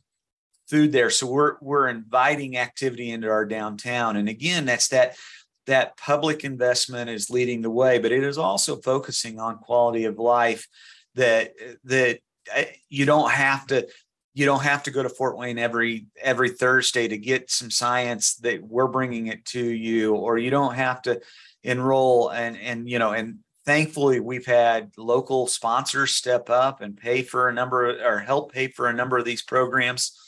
food 0.69 0.91
there. 0.91 1.09
So 1.09 1.27
we're 1.27 1.55
we're 1.61 1.87
inviting 1.87 2.57
activity 2.57 3.11
into 3.11 3.29
our 3.29 3.45
downtown. 3.45 4.15
And 4.15 4.29
again 4.29 4.65
that's 4.65 4.89
that 4.89 5.15
that 5.65 5.97
public 5.97 6.43
investment 6.43 7.09
is 7.09 7.29
leading 7.29 7.61
the 7.61 7.69
way, 7.69 7.99
but 7.99 8.11
it 8.11 8.23
is 8.23 8.37
also 8.37 8.77
focusing 8.77 9.39
on 9.39 9.57
quality 9.59 10.05
of 10.05 10.19
life 10.19 10.67
that 11.15 11.53
that 11.85 12.19
uh, 12.55 12.63
you 12.89 13.05
don't 13.05 13.31
have 13.31 13.65
to 13.67 13.87
you 14.33 14.45
don't 14.45 14.63
have 14.63 14.83
to 14.83 14.91
go 14.91 15.03
to 15.03 15.09
Fort 15.09 15.37
Wayne 15.37 15.59
every 15.59 16.07
every 16.21 16.49
Thursday 16.49 17.07
to 17.07 17.17
get 17.17 17.51
some 17.51 17.69
science 17.69 18.35
that 18.37 18.63
we're 18.63 18.87
bringing 18.87 19.27
it 19.27 19.45
to 19.45 19.63
you 19.63 20.15
or 20.15 20.37
you 20.37 20.49
don't 20.49 20.75
have 20.75 21.01
to 21.03 21.21
enroll. 21.63 22.29
And 22.29 22.57
and 22.57 22.89
you 22.89 22.99
know 22.99 23.11
and 23.11 23.39
thankfully 23.65 24.19
we've 24.19 24.45
had 24.45 24.91
local 24.97 25.47
sponsors 25.47 26.11
step 26.11 26.49
up 26.49 26.81
and 26.81 26.97
pay 26.97 27.21
for 27.21 27.47
a 27.47 27.53
number 27.53 28.03
or 28.03 28.19
help 28.19 28.51
pay 28.51 28.67
for 28.67 28.87
a 28.87 28.93
number 28.93 29.17
of 29.17 29.25
these 29.25 29.41
programs 29.41 30.19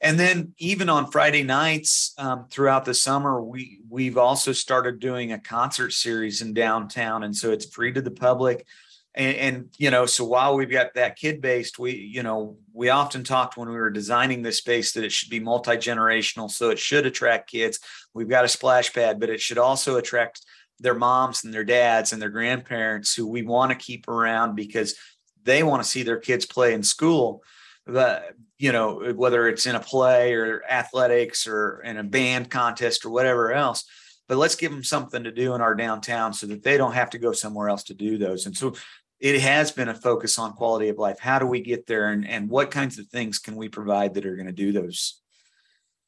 and 0.00 0.20
then 0.20 0.52
even 0.58 0.88
on 0.88 1.10
Friday 1.10 1.42
nights 1.42 2.12
um, 2.18 2.46
throughout 2.50 2.84
the 2.84 2.94
summer, 2.94 3.42
we 3.42 3.80
we've 3.88 4.18
also 4.18 4.52
started 4.52 5.00
doing 5.00 5.32
a 5.32 5.38
concert 5.38 5.92
series 5.92 6.42
in 6.42 6.52
downtown, 6.52 7.22
and 7.22 7.34
so 7.34 7.50
it's 7.50 7.66
free 7.66 7.92
to 7.92 8.02
the 8.02 8.10
public. 8.10 8.66
And, 9.14 9.36
and 9.36 9.68
you 9.78 9.90
know, 9.90 10.04
so 10.04 10.24
while 10.24 10.54
we've 10.54 10.70
got 10.70 10.92
that 10.94 11.16
kid 11.16 11.40
based, 11.40 11.78
we 11.78 11.94
you 11.94 12.22
know 12.22 12.58
we 12.74 12.90
often 12.90 13.24
talked 13.24 13.56
when 13.56 13.70
we 13.70 13.76
were 13.76 13.88
designing 13.88 14.42
this 14.42 14.58
space 14.58 14.92
that 14.92 15.04
it 15.04 15.12
should 15.12 15.30
be 15.30 15.40
multi 15.40 15.72
generational, 15.72 16.50
so 16.50 16.68
it 16.68 16.78
should 16.78 17.06
attract 17.06 17.50
kids. 17.50 17.80
We've 18.12 18.28
got 18.28 18.44
a 18.44 18.48
splash 18.48 18.92
pad, 18.92 19.18
but 19.18 19.30
it 19.30 19.40
should 19.40 19.58
also 19.58 19.96
attract 19.96 20.44
their 20.78 20.94
moms 20.94 21.42
and 21.44 21.54
their 21.54 21.64
dads 21.64 22.12
and 22.12 22.20
their 22.20 22.28
grandparents 22.28 23.14
who 23.14 23.26
we 23.26 23.42
want 23.42 23.70
to 23.70 23.78
keep 23.78 24.08
around 24.08 24.56
because 24.56 24.94
they 25.42 25.62
want 25.62 25.82
to 25.82 25.88
see 25.88 26.02
their 26.02 26.18
kids 26.18 26.44
play 26.44 26.74
in 26.74 26.82
school 26.82 27.42
the 27.86 28.22
you 28.58 28.72
know 28.72 29.12
whether 29.14 29.48
it's 29.48 29.66
in 29.66 29.74
a 29.74 29.80
play 29.80 30.32
or 30.34 30.62
athletics 30.68 31.46
or 31.46 31.80
in 31.82 31.96
a 31.96 32.04
band 32.04 32.50
contest 32.50 33.04
or 33.04 33.10
whatever 33.10 33.52
else 33.52 33.84
but 34.28 34.38
let's 34.38 34.56
give 34.56 34.72
them 34.72 34.82
something 34.82 35.22
to 35.24 35.30
do 35.30 35.54
in 35.54 35.60
our 35.60 35.74
downtown 35.74 36.32
so 36.32 36.46
that 36.48 36.62
they 36.62 36.76
don't 36.76 36.94
have 36.94 37.10
to 37.10 37.18
go 37.18 37.32
somewhere 37.32 37.68
else 37.68 37.84
to 37.84 37.94
do 37.94 38.18
those. 38.18 38.46
And 38.46 38.56
so 38.56 38.74
it 39.20 39.40
has 39.40 39.70
been 39.70 39.88
a 39.88 39.94
focus 39.94 40.36
on 40.36 40.54
quality 40.54 40.88
of 40.88 40.98
life. 40.98 41.20
How 41.20 41.38
do 41.38 41.46
we 41.46 41.60
get 41.60 41.86
there 41.86 42.10
and, 42.10 42.26
and 42.26 42.50
what 42.50 42.72
kinds 42.72 42.98
of 42.98 43.06
things 43.06 43.38
can 43.38 43.54
we 43.54 43.68
provide 43.68 44.14
that 44.14 44.26
are 44.26 44.34
going 44.34 44.48
to 44.48 44.52
do 44.52 44.72
those? 44.72 45.20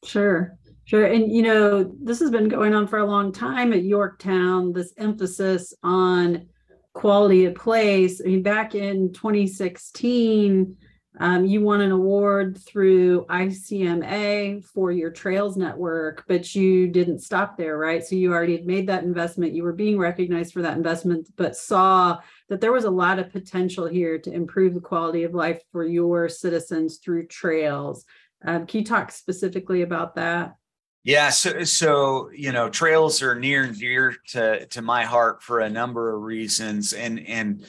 Sure 0.04 0.58
sure. 0.88 1.04
And 1.04 1.30
you 1.30 1.42
know 1.42 1.94
this 2.02 2.18
has 2.20 2.30
been 2.30 2.48
going 2.48 2.74
on 2.74 2.86
for 2.86 2.98
a 2.98 3.06
long 3.06 3.30
time 3.30 3.74
at 3.74 3.84
yorktown 3.84 4.72
this 4.72 4.94
emphasis 4.96 5.74
on 5.82 6.46
quality 6.94 7.44
of 7.44 7.54
place. 7.54 8.22
I 8.24 8.28
mean 8.28 8.42
back 8.42 8.74
in 8.74 9.12
2016 9.12 10.76
Um, 11.20 11.44
you 11.44 11.60
won 11.60 11.80
an 11.80 11.90
award 11.90 12.58
through 12.58 13.26
ICMA 13.26 14.64
for 14.64 14.92
your 14.92 15.10
Trails 15.10 15.56
Network, 15.56 16.24
but 16.28 16.54
you 16.54 16.88
didn't 16.88 17.20
stop 17.20 17.56
there, 17.56 17.76
right? 17.76 18.04
So 18.04 18.14
you 18.14 18.32
already 18.32 18.56
had 18.56 18.66
made 18.66 18.86
that 18.86 19.02
investment. 19.02 19.52
You 19.52 19.64
were 19.64 19.72
being 19.72 19.98
recognized 19.98 20.52
for 20.52 20.62
that 20.62 20.76
investment, 20.76 21.28
but 21.36 21.56
saw 21.56 22.18
that 22.48 22.60
there 22.60 22.72
was 22.72 22.84
a 22.84 22.90
lot 22.90 23.18
of 23.18 23.32
potential 23.32 23.86
here 23.86 24.18
to 24.18 24.32
improve 24.32 24.74
the 24.74 24.80
quality 24.80 25.24
of 25.24 25.34
life 25.34 25.60
for 25.72 25.84
your 25.84 26.28
citizens 26.28 26.98
through 26.98 27.26
trails. 27.26 28.04
Um, 28.44 28.66
can 28.66 28.80
you 28.80 28.86
talk 28.86 29.10
specifically 29.10 29.82
about 29.82 30.14
that? 30.14 30.54
Yeah, 31.02 31.30
so 31.30 31.64
so 31.64 32.30
you 32.34 32.52
know, 32.52 32.68
trails 32.68 33.22
are 33.22 33.34
near 33.34 33.64
and 33.64 33.76
dear 33.76 34.14
to 34.28 34.66
to 34.66 34.82
my 34.82 35.04
heart 35.04 35.42
for 35.42 35.60
a 35.60 35.70
number 35.70 36.14
of 36.14 36.22
reasons, 36.22 36.92
and 36.92 37.26
and 37.26 37.64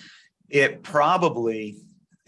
it 0.50 0.84
probably 0.84 1.78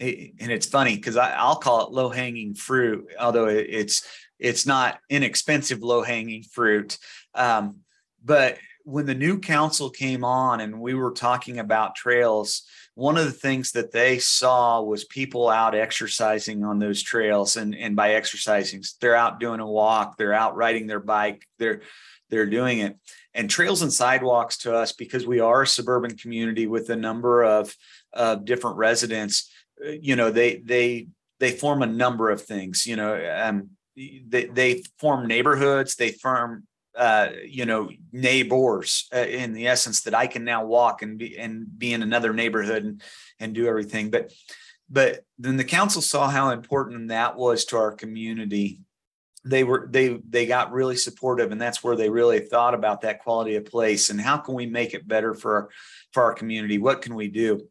and 0.02 0.50
it's 0.50 0.66
funny 0.66 0.96
because 0.96 1.16
I'll 1.16 1.56
call 1.56 1.86
it 1.86 1.92
low 1.92 2.08
hanging 2.08 2.54
fruit, 2.54 3.08
although 3.18 3.46
it's 3.46 4.06
it's 4.38 4.66
not 4.66 4.98
inexpensive 5.08 5.82
low 5.82 6.02
hanging 6.02 6.42
fruit. 6.42 6.98
Um, 7.34 7.78
but 8.24 8.58
when 8.84 9.06
the 9.06 9.14
new 9.14 9.38
council 9.38 9.90
came 9.90 10.24
on 10.24 10.60
and 10.60 10.80
we 10.80 10.94
were 10.94 11.12
talking 11.12 11.60
about 11.60 11.94
trails, 11.94 12.62
one 12.94 13.16
of 13.16 13.26
the 13.26 13.30
things 13.30 13.72
that 13.72 13.92
they 13.92 14.18
saw 14.18 14.82
was 14.82 15.04
people 15.04 15.48
out 15.48 15.76
exercising 15.76 16.64
on 16.64 16.78
those 16.78 17.02
trails, 17.02 17.56
and 17.56 17.74
and 17.74 17.94
by 17.94 18.14
exercising, 18.14 18.82
they're 19.00 19.16
out 19.16 19.40
doing 19.40 19.60
a 19.60 19.66
walk, 19.66 20.16
they're 20.16 20.34
out 20.34 20.56
riding 20.56 20.86
their 20.86 21.00
bike, 21.00 21.46
they're 21.58 21.82
they're 22.28 22.46
doing 22.46 22.80
it. 22.80 22.96
And 23.34 23.48
trails 23.48 23.82
and 23.82 23.92
sidewalks 23.92 24.58
to 24.58 24.74
us, 24.74 24.92
because 24.92 25.26
we 25.26 25.40
are 25.40 25.62
a 25.62 25.66
suburban 25.66 26.16
community 26.16 26.66
with 26.66 26.90
a 26.90 26.96
number 26.96 27.44
of 27.44 27.74
uh, 28.12 28.34
different 28.34 28.76
residents 28.76 29.50
you 29.82 30.16
know 30.16 30.30
they 30.30 30.56
they 30.56 31.08
they 31.40 31.52
form 31.52 31.82
a 31.82 31.86
number 31.86 32.30
of 32.30 32.42
things 32.42 32.86
you 32.86 32.96
know 32.96 33.14
um, 33.34 33.70
they 33.96 34.46
they 34.46 34.82
form 34.98 35.26
neighborhoods 35.26 35.96
they 35.96 36.12
form 36.12 36.66
uh, 36.96 37.28
you 37.46 37.64
know 37.64 37.90
neighbors 38.12 39.08
uh, 39.14 39.18
in 39.18 39.52
the 39.52 39.66
essence 39.66 40.02
that 40.02 40.14
I 40.14 40.26
can 40.26 40.44
now 40.44 40.64
walk 40.64 41.02
and 41.02 41.18
be 41.18 41.38
and 41.38 41.66
be 41.78 41.92
in 41.92 42.02
another 42.02 42.32
neighborhood 42.32 42.84
and 42.84 43.02
and 43.40 43.54
do 43.54 43.66
everything. 43.66 44.10
But 44.10 44.32
but 44.90 45.24
then 45.38 45.56
the 45.56 45.64
council 45.64 46.02
saw 46.02 46.28
how 46.28 46.50
important 46.50 47.08
that 47.08 47.36
was 47.36 47.64
to 47.66 47.78
our 47.78 47.92
community. 47.92 48.80
They 49.44 49.64
were 49.64 49.88
they 49.90 50.20
they 50.28 50.46
got 50.46 50.72
really 50.72 50.96
supportive 50.96 51.50
and 51.50 51.60
that's 51.60 51.82
where 51.82 51.96
they 51.96 52.10
really 52.10 52.40
thought 52.40 52.74
about 52.74 53.00
that 53.00 53.20
quality 53.20 53.56
of 53.56 53.64
place 53.64 54.10
and 54.10 54.20
how 54.20 54.36
can 54.36 54.54
we 54.54 54.66
make 54.66 54.92
it 54.92 55.08
better 55.08 55.34
for 55.34 55.70
for 56.12 56.22
our 56.24 56.34
community? 56.34 56.78
What 56.78 57.00
can 57.00 57.14
we 57.14 57.28
do 57.28 57.66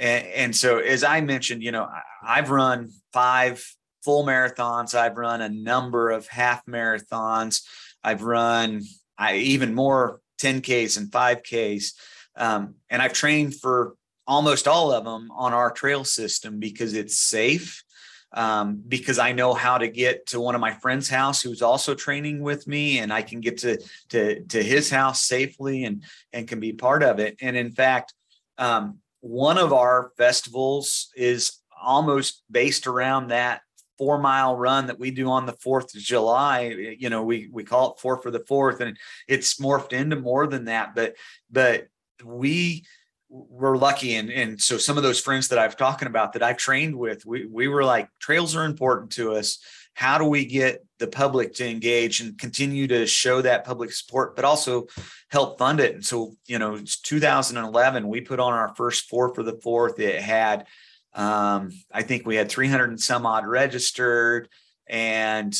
and, 0.00 0.26
and 0.26 0.56
so, 0.56 0.78
as 0.78 1.04
I 1.04 1.20
mentioned, 1.20 1.62
you 1.62 1.72
know, 1.72 1.86
I've 2.26 2.50
run 2.50 2.90
five 3.12 3.62
full 4.02 4.24
marathons. 4.24 4.94
I've 4.94 5.18
run 5.18 5.42
a 5.42 5.50
number 5.50 6.08
of 6.08 6.26
half 6.26 6.64
marathons. 6.64 7.62
I've 8.02 8.22
run 8.22 8.80
I, 9.18 9.36
even 9.36 9.74
more 9.74 10.20
10Ks 10.40 10.96
and 10.96 11.08
5Ks. 11.08 11.92
Um, 12.34 12.76
and 12.88 13.02
I've 13.02 13.12
trained 13.12 13.60
for 13.60 13.94
almost 14.26 14.66
all 14.66 14.90
of 14.90 15.04
them 15.04 15.30
on 15.32 15.52
our 15.52 15.70
trail 15.70 16.04
system 16.04 16.58
because 16.58 16.94
it's 16.94 17.18
safe. 17.18 17.84
Um, 18.32 18.80
because 18.86 19.18
I 19.18 19.32
know 19.32 19.54
how 19.54 19.76
to 19.76 19.88
get 19.88 20.26
to 20.26 20.40
one 20.40 20.54
of 20.54 20.60
my 20.60 20.72
friends' 20.72 21.08
house 21.08 21.42
who's 21.42 21.62
also 21.62 21.96
training 21.96 22.42
with 22.42 22.68
me, 22.68 23.00
and 23.00 23.12
I 23.12 23.22
can 23.22 23.40
get 23.40 23.58
to 23.58 23.82
to 24.10 24.44
to 24.44 24.62
his 24.62 24.88
house 24.88 25.22
safely 25.22 25.82
and 25.82 26.04
and 26.32 26.46
can 26.46 26.60
be 26.60 26.72
part 26.72 27.02
of 27.02 27.18
it. 27.18 27.36
And 27.40 27.56
in 27.56 27.72
fact, 27.72 28.14
um, 28.56 29.00
one 29.20 29.58
of 29.58 29.72
our 29.72 30.12
festivals 30.16 31.10
is 31.16 31.58
almost 31.80 32.42
based 32.50 32.86
around 32.86 33.28
that 33.28 33.62
four 33.98 34.18
mile 34.18 34.56
run 34.56 34.86
that 34.86 34.98
we 34.98 35.10
do 35.10 35.28
on 35.28 35.44
the 35.44 35.52
4th 35.52 35.94
of 35.94 36.00
July. 36.00 36.96
You 36.98 37.10
know, 37.10 37.22
we, 37.22 37.48
we 37.52 37.64
call 37.64 37.92
it 37.92 38.00
four 38.00 38.16
for 38.16 38.30
the 38.30 38.44
fourth 38.48 38.80
and 38.80 38.96
it's 39.28 39.60
morphed 39.60 39.92
into 39.92 40.16
more 40.16 40.46
than 40.46 40.66
that, 40.66 40.94
but, 40.94 41.16
but 41.50 41.88
we, 42.24 42.84
we're 43.30 43.76
lucky 43.76 44.16
and 44.16 44.28
and 44.28 44.60
so 44.60 44.76
some 44.76 44.96
of 44.96 45.04
those 45.04 45.20
friends 45.20 45.48
that 45.48 45.58
I've 45.58 45.76
talking 45.76 46.08
about 46.08 46.32
that 46.32 46.42
I've 46.42 46.56
trained 46.56 46.96
with 46.96 47.24
we 47.24 47.46
we 47.46 47.68
were 47.68 47.84
like 47.84 48.08
trails 48.18 48.56
are 48.56 48.64
important 48.64 49.12
to 49.12 49.34
us 49.34 49.60
how 49.94 50.18
do 50.18 50.24
we 50.24 50.44
get 50.44 50.84
the 50.98 51.06
public 51.06 51.54
to 51.54 51.68
engage 51.68 52.20
and 52.20 52.38
continue 52.38 52.86
to 52.86 53.06
show 53.06 53.42
that 53.42 53.64
public 53.64 53.92
support 53.92 54.36
but 54.36 54.44
also 54.44 54.86
help 55.30 55.58
fund 55.58 55.80
it? 55.80 55.94
And 55.94 56.04
so 56.04 56.34
you 56.46 56.58
know 56.58 56.74
it's 56.74 57.00
2011 57.00 58.08
we 58.08 58.20
put 58.20 58.40
on 58.40 58.52
our 58.52 58.74
first 58.74 59.08
four 59.08 59.34
for 59.34 59.42
the 59.42 59.58
fourth. 59.62 59.98
It 59.98 60.20
had 60.20 60.66
um, 61.12 61.70
i 61.92 62.02
think 62.02 62.24
we 62.24 62.36
had 62.36 62.48
300 62.48 62.88
and 62.88 63.00
some 63.00 63.26
odd 63.26 63.44
registered 63.44 64.48
and 64.86 65.52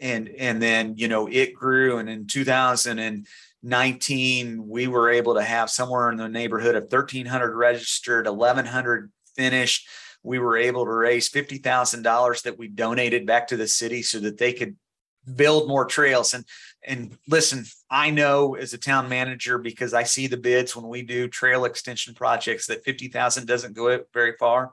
and 0.00 0.28
and 0.28 0.62
then 0.62 0.94
you 0.96 1.08
know 1.08 1.28
it 1.28 1.54
grew. 1.54 1.98
And 1.98 2.08
in 2.08 2.26
2019 2.26 4.68
we 4.68 4.86
were 4.88 5.10
able 5.10 5.34
to 5.34 5.42
have 5.42 5.70
somewhere 5.70 6.10
in 6.10 6.16
the 6.16 6.28
neighborhood 6.28 6.74
of 6.74 6.84
1300 6.84 7.54
registered 7.54 8.26
1100 8.26 9.12
finished 9.36 9.86
we 10.22 10.38
were 10.38 10.56
able 10.56 10.84
to 10.84 10.92
raise 10.92 11.30
$50,000 11.30 12.42
that 12.42 12.58
we 12.58 12.68
donated 12.68 13.26
back 13.26 13.48
to 13.48 13.56
the 13.56 13.68
city 13.68 14.02
so 14.02 14.18
that 14.20 14.38
they 14.38 14.52
could 14.52 14.76
build 15.36 15.68
more 15.68 15.84
trails. 15.84 16.34
And 16.34 16.44
and 16.86 17.16
listen 17.28 17.64
i 17.90 18.10
know 18.10 18.54
as 18.54 18.72
a 18.72 18.78
town 18.78 19.08
manager 19.08 19.58
because 19.58 19.92
i 19.92 20.02
see 20.02 20.26
the 20.26 20.36
bids 20.36 20.74
when 20.74 20.88
we 20.88 21.02
do 21.02 21.28
trail 21.28 21.64
extension 21.64 22.14
projects 22.14 22.66
that 22.66 22.84
50,000 22.84 23.46
doesn't 23.46 23.76
go 23.76 24.00
very 24.14 24.34
far. 24.38 24.70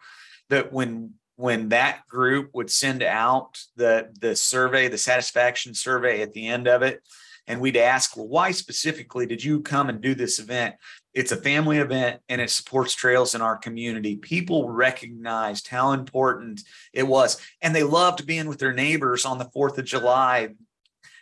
That 0.50 0.72
when 0.72 1.14
when 1.36 1.70
that 1.70 2.08
group 2.08 2.50
would 2.54 2.72
send 2.72 3.04
out 3.04 3.58
the 3.76 4.10
the 4.20 4.36
survey 4.36 4.88
the 4.88 4.98
satisfaction 4.98 5.74
survey 5.74 6.22
at 6.22 6.34
the 6.34 6.48
end 6.48 6.68
of 6.68 6.82
it 6.82 7.02
and 7.46 7.60
we'd 7.60 7.78
ask 7.78 8.16
well 8.16 8.28
why 8.28 8.52
specifically 8.52 9.26
did 9.26 9.44
you 9.44 9.62
come 9.62 9.90
and 9.90 10.02
do 10.02 10.16
this 10.16 10.40
event 10.40 10.76
it's 11.18 11.32
a 11.32 11.38
family 11.38 11.80
event 11.80 12.22
and 12.30 12.40
it 12.40 12.52
supports 12.52 12.94
trails 12.94 13.34
in 13.34 13.42
our 13.42 13.58
community. 13.58 14.18
People 14.18 14.70
recognized 14.70 15.68
how 15.68 15.94
important 15.94 16.62
it 16.94 17.08
was, 17.08 17.42
and 17.60 17.74
they 17.74 17.82
loved 17.82 18.28
being 18.28 18.48
with 18.48 18.60
their 18.60 18.72
neighbors 18.72 19.26
on 19.26 19.40
the 19.40 19.46
4th 19.46 19.80
of 19.80 19.86
July. 19.86 20.50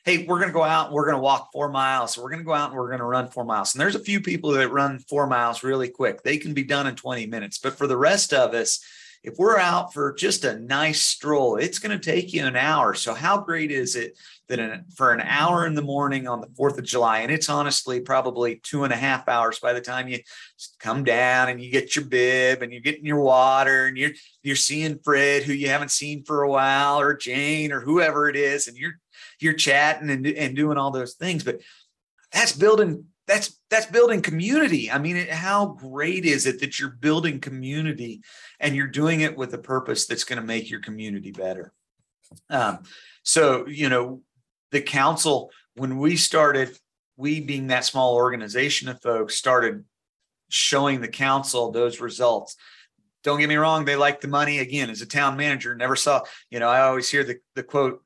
Hey, 0.03 0.25
we're 0.25 0.39
going 0.39 0.49
to 0.49 0.53
go 0.53 0.63
out 0.63 0.87
and 0.87 0.95
we're 0.95 1.05
going 1.05 1.15
to 1.15 1.21
walk 1.21 1.49
four 1.53 1.69
miles. 1.69 2.17
We're 2.17 2.29
going 2.29 2.41
to 2.41 2.45
go 2.45 2.53
out 2.53 2.71
and 2.71 2.77
we're 2.77 2.89
going 2.89 2.99
to 2.99 3.05
run 3.05 3.29
four 3.29 3.45
miles. 3.45 3.73
And 3.73 3.79
there's 3.79 3.95
a 3.95 3.99
few 3.99 4.19
people 4.19 4.51
that 4.51 4.69
run 4.69 4.99
four 4.99 5.27
miles 5.27 5.63
really 5.63 5.87
quick. 5.87 6.21
They 6.21 6.37
can 6.37 6.53
be 6.53 6.63
done 6.63 6.87
in 6.87 6.95
20 6.95 7.25
minutes. 7.27 7.57
But 7.57 7.77
for 7.77 7.87
the 7.87 7.97
rest 7.97 8.33
of 8.33 8.53
us, 8.53 8.81
if 9.27 9.37
we're 9.37 9.57
out 9.57 9.93
for 9.93 10.13
just 10.13 10.43
a 10.45 10.59
nice 10.59 11.01
stroll, 11.01 11.57
it's 11.57 11.79
going 11.79 11.97
to 11.97 12.03
take 12.03 12.33
you 12.33 12.45
an 12.45 12.55
hour. 12.55 12.93
So, 12.93 13.13
how 13.13 13.39
great 13.39 13.71
is 13.71 13.95
it 13.95 14.17
that 14.47 14.59
in, 14.59 14.85
for 14.95 15.11
an 15.11 15.21
hour 15.21 15.65
in 15.65 15.73
the 15.73 15.81
morning 15.81 16.27
on 16.27 16.41
the 16.41 16.47
4th 16.47 16.77
of 16.77 16.85
July, 16.85 17.19
and 17.19 17.31
it's 17.31 17.49
honestly 17.49 17.99
probably 17.99 18.57
two 18.57 18.83
and 18.83 18.93
a 18.93 18.97
half 18.97 19.27
hours 19.27 19.59
by 19.59 19.73
the 19.73 19.81
time 19.81 20.07
you 20.07 20.19
come 20.79 21.03
down 21.03 21.49
and 21.49 21.61
you 21.61 21.71
get 21.71 21.95
your 21.95 22.05
bib 22.05 22.61
and 22.61 22.71
you're 22.71 22.81
getting 22.81 23.05
your 23.05 23.21
water 23.21 23.85
and 23.85 23.97
you're 23.97 24.11
you're 24.43 24.55
seeing 24.55 24.99
Fred, 25.03 25.43
who 25.43 25.53
you 25.53 25.69
haven't 25.69 25.91
seen 25.91 26.23
for 26.23 26.43
a 26.43 26.49
while, 26.49 26.99
or 26.99 27.15
Jane, 27.15 27.71
or 27.71 27.81
whoever 27.81 28.29
it 28.29 28.35
is, 28.35 28.67
and 28.67 28.77
you're 28.77 28.99
you're 29.39 29.53
chatting 29.53 30.09
and, 30.09 30.25
and 30.27 30.55
doing 30.55 30.77
all 30.77 30.91
those 30.91 31.13
things. 31.13 31.43
But 31.43 31.61
that's 32.31 32.51
building 32.51 33.05
that's 33.27 33.59
that's 33.69 33.87
building 33.87 34.21
community 34.21 34.91
i 34.91 34.97
mean 34.97 35.27
how 35.29 35.67
great 35.67 36.25
is 36.25 36.45
it 36.45 36.59
that 36.59 36.79
you're 36.79 36.89
building 36.89 37.39
community 37.39 38.21
and 38.59 38.75
you're 38.75 38.87
doing 38.87 39.21
it 39.21 39.35
with 39.35 39.53
a 39.53 39.57
purpose 39.57 40.05
that's 40.05 40.23
going 40.23 40.39
to 40.39 40.45
make 40.45 40.69
your 40.69 40.81
community 40.81 41.31
better 41.31 41.73
um, 42.49 42.79
so 43.23 43.67
you 43.67 43.89
know 43.89 44.21
the 44.75 44.81
council, 44.81 45.51
when 45.75 45.97
we 45.97 46.17
started, 46.17 46.77
we 47.15 47.39
being 47.39 47.67
that 47.67 47.85
small 47.85 48.15
organization 48.15 48.89
of 48.89 49.01
folks, 49.01 49.35
started 49.35 49.85
showing 50.49 51.01
the 51.01 51.07
council 51.07 51.71
those 51.71 52.01
results. 52.01 52.57
Don't 53.23 53.39
get 53.39 53.49
me 53.49 53.55
wrong, 53.55 53.85
they 53.85 53.95
like 53.95 54.21
the 54.21 54.27
money. 54.27 54.59
Again, 54.59 54.89
as 54.89 55.01
a 55.01 55.05
town 55.05 55.37
manager, 55.37 55.75
never 55.75 55.95
saw, 55.95 56.21
you 56.49 56.59
know, 56.59 56.67
I 56.67 56.81
always 56.81 57.09
hear 57.09 57.23
the, 57.23 57.37
the 57.55 57.63
quote, 57.63 58.03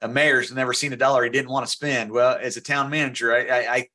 a 0.00 0.08
mayor's 0.08 0.52
never 0.52 0.72
seen 0.72 0.92
a 0.92 0.96
dollar 0.96 1.24
he 1.24 1.30
didn't 1.30 1.50
want 1.50 1.66
to 1.66 1.72
spend. 1.72 2.12
Well, 2.12 2.38
as 2.40 2.56
a 2.56 2.60
town 2.60 2.88
manager, 2.88 3.34
I, 3.34 3.40
I, 3.40 3.74
I 3.74 3.88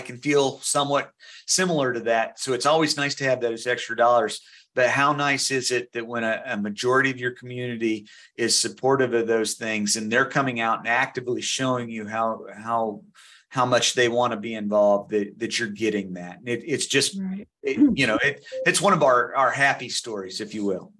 can 0.00 0.18
feel 0.18 0.58
somewhat 0.60 1.10
similar 1.46 1.92
to 1.92 2.00
that. 2.00 2.38
So 2.38 2.52
it's 2.52 2.66
always 2.66 2.96
nice 2.96 3.14
to 3.16 3.24
have 3.24 3.40
those 3.40 3.66
extra 3.66 3.96
dollars. 3.96 4.40
But 4.76 4.90
how 4.90 5.14
nice 5.14 5.50
is 5.50 5.70
it 5.70 5.90
that 5.92 6.06
when 6.06 6.22
a, 6.22 6.42
a, 6.44 6.56
majority 6.58 7.10
of 7.10 7.18
your 7.18 7.30
community 7.30 8.06
is 8.36 8.58
supportive 8.58 9.14
of 9.14 9.26
those 9.26 9.54
things 9.54 9.96
and 9.96 10.12
they're 10.12 10.26
coming 10.26 10.60
out 10.60 10.80
and 10.80 10.88
actively 10.88 11.40
showing 11.40 11.88
you 11.88 12.06
how 12.06 12.44
how 12.54 13.00
how 13.48 13.64
much 13.64 13.94
they 13.94 14.10
want 14.10 14.32
to 14.34 14.36
be 14.36 14.54
involved 14.54 15.12
that, 15.12 15.38
that 15.38 15.58
you're 15.58 15.70
getting 15.70 16.12
that. 16.14 16.40
It, 16.44 16.62
it's 16.66 16.86
just 16.86 17.18
right. 17.18 17.48
it, 17.62 17.78
you 17.98 18.06
know 18.06 18.18
it, 18.22 18.44
it's 18.66 18.82
one 18.82 18.92
of 18.92 19.02
our 19.02 19.34
our 19.34 19.50
happy 19.50 19.88
stories 19.88 20.42
if 20.42 20.54
you 20.54 20.66
will. 20.66 20.92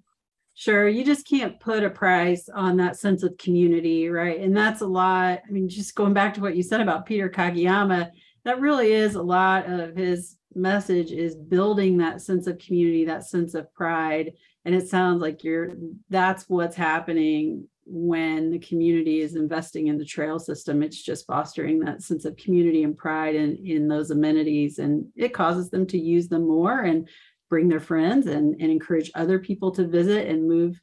Sure. 0.55 0.87
You 0.87 1.05
just 1.05 1.27
can't 1.27 1.59
put 1.59 1.83
a 1.83 1.89
price 1.91 2.49
on 2.49 2.77
that 2.77 2.97
sense 2.97 3.21
of 3.21 3.37
community 3.37 4.09
right? 4.09 4.39
And 4.39 4.57
that's 4.57 4.81
a 4.81 4.87
lot. 4.87 5.41
I 5.47 5.51
mean 5.51 5.69
just 5.69 5.93
going 5.93 6.13
back 6.13 6.33
to 6.33 6.41
what 6.41 6.55
you 6.55 6.63
said 6.63 6.81
about 6.81 7.05
peter 7.05 7.29
kageyama 7.29 8.09
that 8.47 8.61
really 8.61 8.93
is 8.93 9.15
a 9.15 9.21
lot 9.21 9.69
of 9.69 9.93
his 9.97 10.37
message 10.55 11.11
is 11.11 11.35
building 11.35 11.97
that 11.97 12.21
sense 12.21 12.47
of 12.47 12.57
community, 12.57 13.03
that 13.03 13.25
sense 13.25 13.53
of 13.53 13.71
pride. 13.73 14.31
and 14.63 14.73
it 14.73 14.87
sounds 14.87 15.21
like 15.21 15.43
you're 15.43 15.73
that's 16.09 16.45
what's 16.47 16.75
happening 16.75 17.67
when 17.85 18.49
the 18.49 18.59
community 18.59 19.19
is 19.19 19.35
investing 19.35 19.87
in 19.87 19.97
the 19.97 20.05
trail 20.05 20.39
system. 20.39 20.81
It's 20.81 21.01
just 21.01 21.27
fostering 21.27 21.79
that 21.79 22.01
sense 22.01 22.23
of 22.23 22.37
community 22.37 22.83
and 22.83 22.97
pride 22.97 23.35
in 23.35 23.57
in 23.65 23.89
those 23.89 24.11
amenities. 24.11 24.79
And 24.79 25.07
it 25.17 25.33
causes 25.33 25.69
them 25.69 25.85
to 25.87 25.97
use 25.97 26.29
them 26.29 26.47
more 26.47 26.79
and 26.79 27.09
bring 27.49 27.67
their 27.67 27.81
friends 27.81 28.27
and, 28.27 28.55
and 28.61 28.71
encourage 28.71 29.11
other 29.13 29.39
people 29.39 29.71
to 29.71 29.85
visit 29.85 30.27
and 30.27 30.47
move 30.47 30.79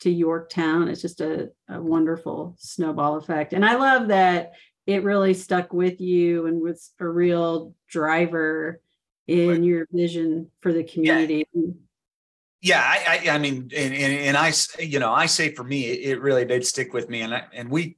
to 0.00 0.10
yorktown. 0.10 0.88
It's 0.88 1.02
just 1.02 1.20
a, 1.20 1.50
a 1.68 1.80
wonderful 1.80 2.56
snowball 2.58 3.16
effect. 3.16 3.52
And 3.52 3.64
i 3.66 3.74
love 3.76 4.08
that 4.08 4.52
it 4.86 5.04
really 5.04 5.34
stuck 5.34 5.72
with 5.72 6.00
you 6.00 6.46
and 6.46 6.60
was 6.60 6.90
a 6.98 7.06
real 7.06 7.74
driver 7.88 8.80
in 9.26 9.48
right. 9.48 9.62
your 9.62 9.86
vision 9.92 10.50
for 10.60 10.72
the 10.72 10.84
community 10.84 11.46
yeah 11.54 11.70
yeah 12.62 12.80
i 12.84 13.20
i, 13.26 13.34
I 13.34 13.38
mean 13.38 13.70
and, 13.76 13.94
and, 13.94 14.12
and 14.12 14.36
i 14.36 14.52
you 14.78 14.98
know 14.98 15.12
i 15.12 15.26
say 15.26 15.54
for 15.54 15.64
me 15.64 15.84
it 15.84 16.20
really 16.20 16.44
did 16.44 16.66
stick 16.66 16.92
with 16.92 17.08
me 17.08 17.20
and 17.22 17.34
I, 17.34 17.44
and 17.52 17.70
we 17.70 17.96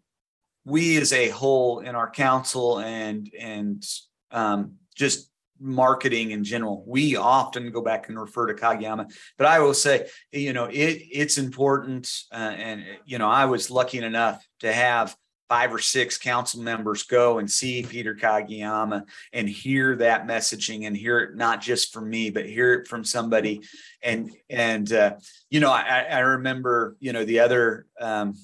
we 0.65 0.97
as 0.97 1.13
a 1.13 1.29
whole 1.29 1.81
in 1.81 1.95
our 1.95 2.11
council 2.11 2.81
and 2.81 3.31
and 3.39 3.85
um, 4.31 4.77
just 4.97 5.31
marketing 5.61 6.33
in 6.33 6.43
general 6.43 6.85
we 6.87 7.17
often 7.17 7.71
go 7.71 7.81
back 7.81 8.09
and 8.09 8.19
refer 8.19 8.53
to 8.53 8.55
kageyama 8.55 9.11
but 9.39 9.47
i 9.47 9.61
will 9.61 9.73
say 9.73 10.07
you 10.33 10.53
know 10.53 10.65
it 10.65 11.01
it's 11.13 11.39
important 11.39 12.11
uh, 12.33 12.55
and 12.57 12.85
you 13.07 13.19
know 13.19 13.29
i 13.29 13.45
was 13.45 13.71
lucky 13.71 13.99
enough 13.99 14.45
to 14.59 14.73
have 14.73 15.17
five 15.49 15.75
or 15.75 15.79
six 15.79 16.17
council 16.17 16.63
members 16.63 17.03
go 17.03 17.39
and 17.39 17.51
see 17.51 17.83
Peter 17.83 18.15
Kageyama 18.15 19.05
and 19.33 19.49
hear 19.49 19.97
that 19.97 20.27
messaging 20.27 20.87
and 20.87 20.97
hear 20.97 21.21
it 21.21 21.37
not 21.37 21.61
just 21.61 21.93
from 21.93 22.09
me, 22.09 22.31
but 22.31 22.47
hear 22.47 22.73
it 22.75 22.89
from 22.89 23.05
somebody. 23.05 23.63
And 24.03 24.31
and 24.49 24.91
uh, 24.93 25.17
you 25.51 25.61
know, 25.61 25.71
I, 25.71 26.07
I 26.11 26.19
remember 26.21 26.97
you 27.01 27.13
know 27.13 27.25
the 27.25 27.41
other 27.41 27.87
um, 28.01 28.35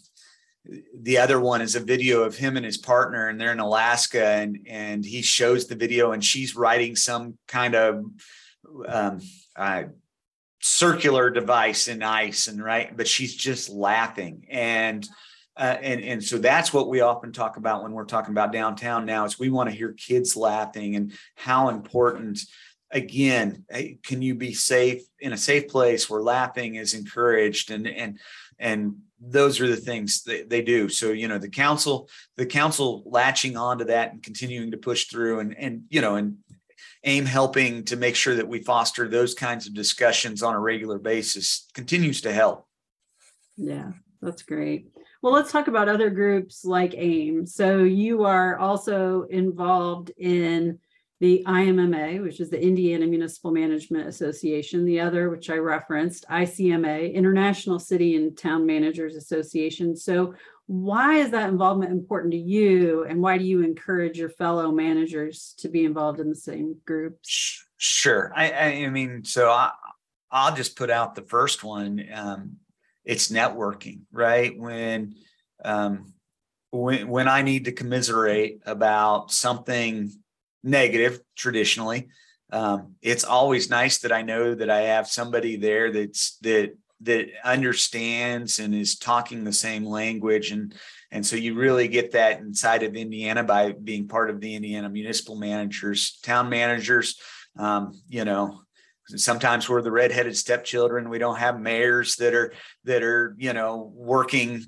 the 0.95 1.19
other 1.19 1.41
one 1.41 1.63
is 1.63 1.75
a 1.75 1.81
video 1.81 2.23
of 2.23 2.37
him 2.37 2.57
and 2.57 2.67
his 2.67 2.79
partner, 2.79 3.29
and 3.29 3.41
they're 3.41 3.53
in 3.53 3.61
Alaska, 3.61 4.25
and 4.25 4.67
and 4.69 5.05
he 5.05 5.23
shows 5.23 5.67
the 5.67 5.77
video, 5.77 6.13
and 6.13 6.25
she's 6.25 6.55
writing 6.55 6.97
some 6.97 7.39
kind 7.49 7.75
of 7.75 8.05
um, 8.87 9.21
uh, 9.57 9.85
circular 10.61 11.31
device 11.31 11.89
in 11.89 12.03
ice, 12.03 12.47
and 12.47 12.63
right, 12.63 12.95
but 12.95 13.09
she's 13.09 13.35
just 13.35 13.71
laughing 13.71 14.47
and 14.51 15.09
uh, 15.57 15.77
and 15.83 16.01
and 16.03 16.25
so 16.25 16.39
that's 16.39 16.73
what 16.73 16.89
we 16.89 17.01
often 17.01 17.33
talk 17.33 17.57
about 17.57 17.83
when 17.83 17.93
we're 17.93 18.05
talking 18.05 18.33
about 18.33 18.53
downtown 18.53 19.05
now 19.05 19.25
is 19.25 19.39
we 19.39 19.51
want 19.51 19.69
to 19.69 19.77
hear 19.77 19.93
kids 19.93 20.37
laughing 20.37 20.97
and 20.97 21.13
how 21.35 21.69
important 21.69 22.41
again 22.93 23.65
can 24.03 24.23
you 24.23 24.35
be 24.35 24.53
safe 24.53 25.03
in 25.19 25.33
a 25.33 25.37
safe 25.37 25.69
place 25.69 26.09
where 26.09 26.23
laughing 26.23 26.77
is 26.77 26.95
encouraged 26.95 27.71
and 27.71 27.87
and 27.87 28.19
and 28.59 28.97
those 29.21 29.61
are 29.61 29.69
the 29.69 29.77
things 29.77 30.23
that 30.25 30.49
they 30.49 30.63
do. 30.63 30.89
So 30.89 31.13
you 31.13 31.29
know 31.29 31.39
the 31.39 31.49
council 31.49 32.09
the 32.37 32.47
council 32.47 33.03
latching 33.07 33.57
onto 33.57 33.85
that 33.87 34.13
and 34.13 34.23
continuing 34.23 34.71
to 34.71 34.77
push 34.77 35.07
through 35.07 35.41
and 35.41 35.57
and 35.59 35.83
you 35.91 36.01
know 36.01 36.17
and 36.17 36.39
aim 37.05 37.25
helping 37.25 37.85
to 37.85 37.97
make 37.97 38.15
sure 38.15 38.35
that 38.35 38.49
we 38.49 38.63
foster 38.63 39.09
those 39.09 39.35
kinds 39.35 39.67
of 39.67 39.75
discussions 39.75 40.43
on 40.43 40.55
a 40.55 40.61
regular 40.61 40.99
basis 40.99 41.67
continues 41.75 42.21
to 42.23 42.33
help. 42.33 42.67
Yeah 43.57 43.93
that's 44.23 44.43
great 44.43 44.91
well, 45.23 45.33
let's 45.33 45.53
talk 45.53 45.69
about 45.69 45.89
other 45.89 46.11
groups 46.11 46.65
like 46.65 46.95
AIM. 46.97 47.47
So 47.47 47.79
you 47.81 48.25
are 48.25 48.59
also 48.59 49.23
involved 49.25 50.13
in 50.17 50.79
the 51.21 51.45
IMMA, 51.47 52.23
which 52.23 52.41
is 52.41 52.49
the 52.49 52.61
Indiana 52.61 53.07
Municipal 53.07 53.51
Management 53.51 54.09
Association, 54.09 54.87
the 54.87 55.01
other, 55.01 55.29
which 55.29 55.51
I 55.51 55.57
referenced, 55.57 56.27
ICMA, 56.31 57.13
International 57.13 57.79
City 57.79 58.17
and 58.17 58.37
Town 58.37 58.65
Managers 58.65 59.17
Association. 59.17 59.95
So, 59.95 60.35
why 60.67 61.17
is 61.17 61.33
that 61.33 61.49
involvement 61.51 61.91
important 61.91 62.33
to 62.33 62.39
you, 62.39 63.05
and 63.05 63.21
why 63.21 63.37
do 63.37 63.45
you 63.45 63.63
encourage 63.63 64.19
your 64.19 64.29
fellow 64.29 64.71
managers 64.71 65.55
to 65.59 65.69
be 65.69 65.85
involved 65.85 66.21
in 66.21 66.29
the 66.29 66.37
same 66.37 66.77
groups? 66.87 67.67
Sure. 67.77 68.33
I, 68.37 68.85
I 68.85 68.89
mean, 68.89 69.25
so 69.25 69.51
I, 69.51 69.73
I'll 70.31 70.55
just 70.55 70.77
put 70.77 70.89
out 70.89 71.17
the 71.17 71.23
first 71.23 71.65
one. 71.65 72.07
Um, 72.15 72.57
it's 73.11 73.29
networking, 73.29 74.03
right? 74.13 74.57
When 74.57 75.17
um, 75.65 76.15
when 76.71 77.09
when 77.09 77.27
I 77.27 77.43
need 77.43 77.65
to 77.65 77.73
commiserate 77.73 78.61
about 78.65 79.33
something 79.33 80.13
negative, 80.63 81.21
traditionally, 81.37 82.09
um, 82.53 82.95
it's 83.03 83.25
always 83.25 83.69
nice 83.69 83.99
that 83.99 84.13
I 84.13 84.23
know 84.23 84.55
that 84.55 84.71
I 84.71 84.83
have 84.83 85.09
somebody 85.09 85.57
there 85.57 85.91
that's 85.91 86.37
that 86.43 86.77
that 87.01 87.31
understands 87.45 88.61
and 88.61 88.75
is 88.75 88.97
talking 88.97 89.43
the 89.43 89.53
same 89.53 89.85
language 89.85 90.53
and 90.53 90.73
and 91.11 91.27
so 91.27 91.35
you 91.35 91.55
really 91.55 91.89
get 91.89 92.13
that 92.13 92.39
inside 92.39 92.85
of 92.85 92.95
Indiana 92.95 93.43
by 93.43 93.73
being 93.73 94.07
part 94.07 94.31
of 94.31 94.41
the 94.41 94.55
Indiana 94.55 94.89
municipal 94.89 95.35
managers, 95.35 96.21
town 96.23 96.49
managers. 96.49 97.19
Um, 97.59 98.01
you 98.09 98.25
know, 98.25 98.61
sometimes 99.17 99.69
we're 99.69 99.83
the 99.83 99.91
redheaded 99.91 100.37
stepchildren. 100.37 101.11
We 101.11 101.19
don't 101.19 101.39
have 101.39 101.61
mayors 101.61 102.17
that 102.17 102.35
are 102.35 102.53
that 102.85 103.03
are 103.03 103.35
you 103.39 103.53
know 103.53 103.93
working 103.95 104.65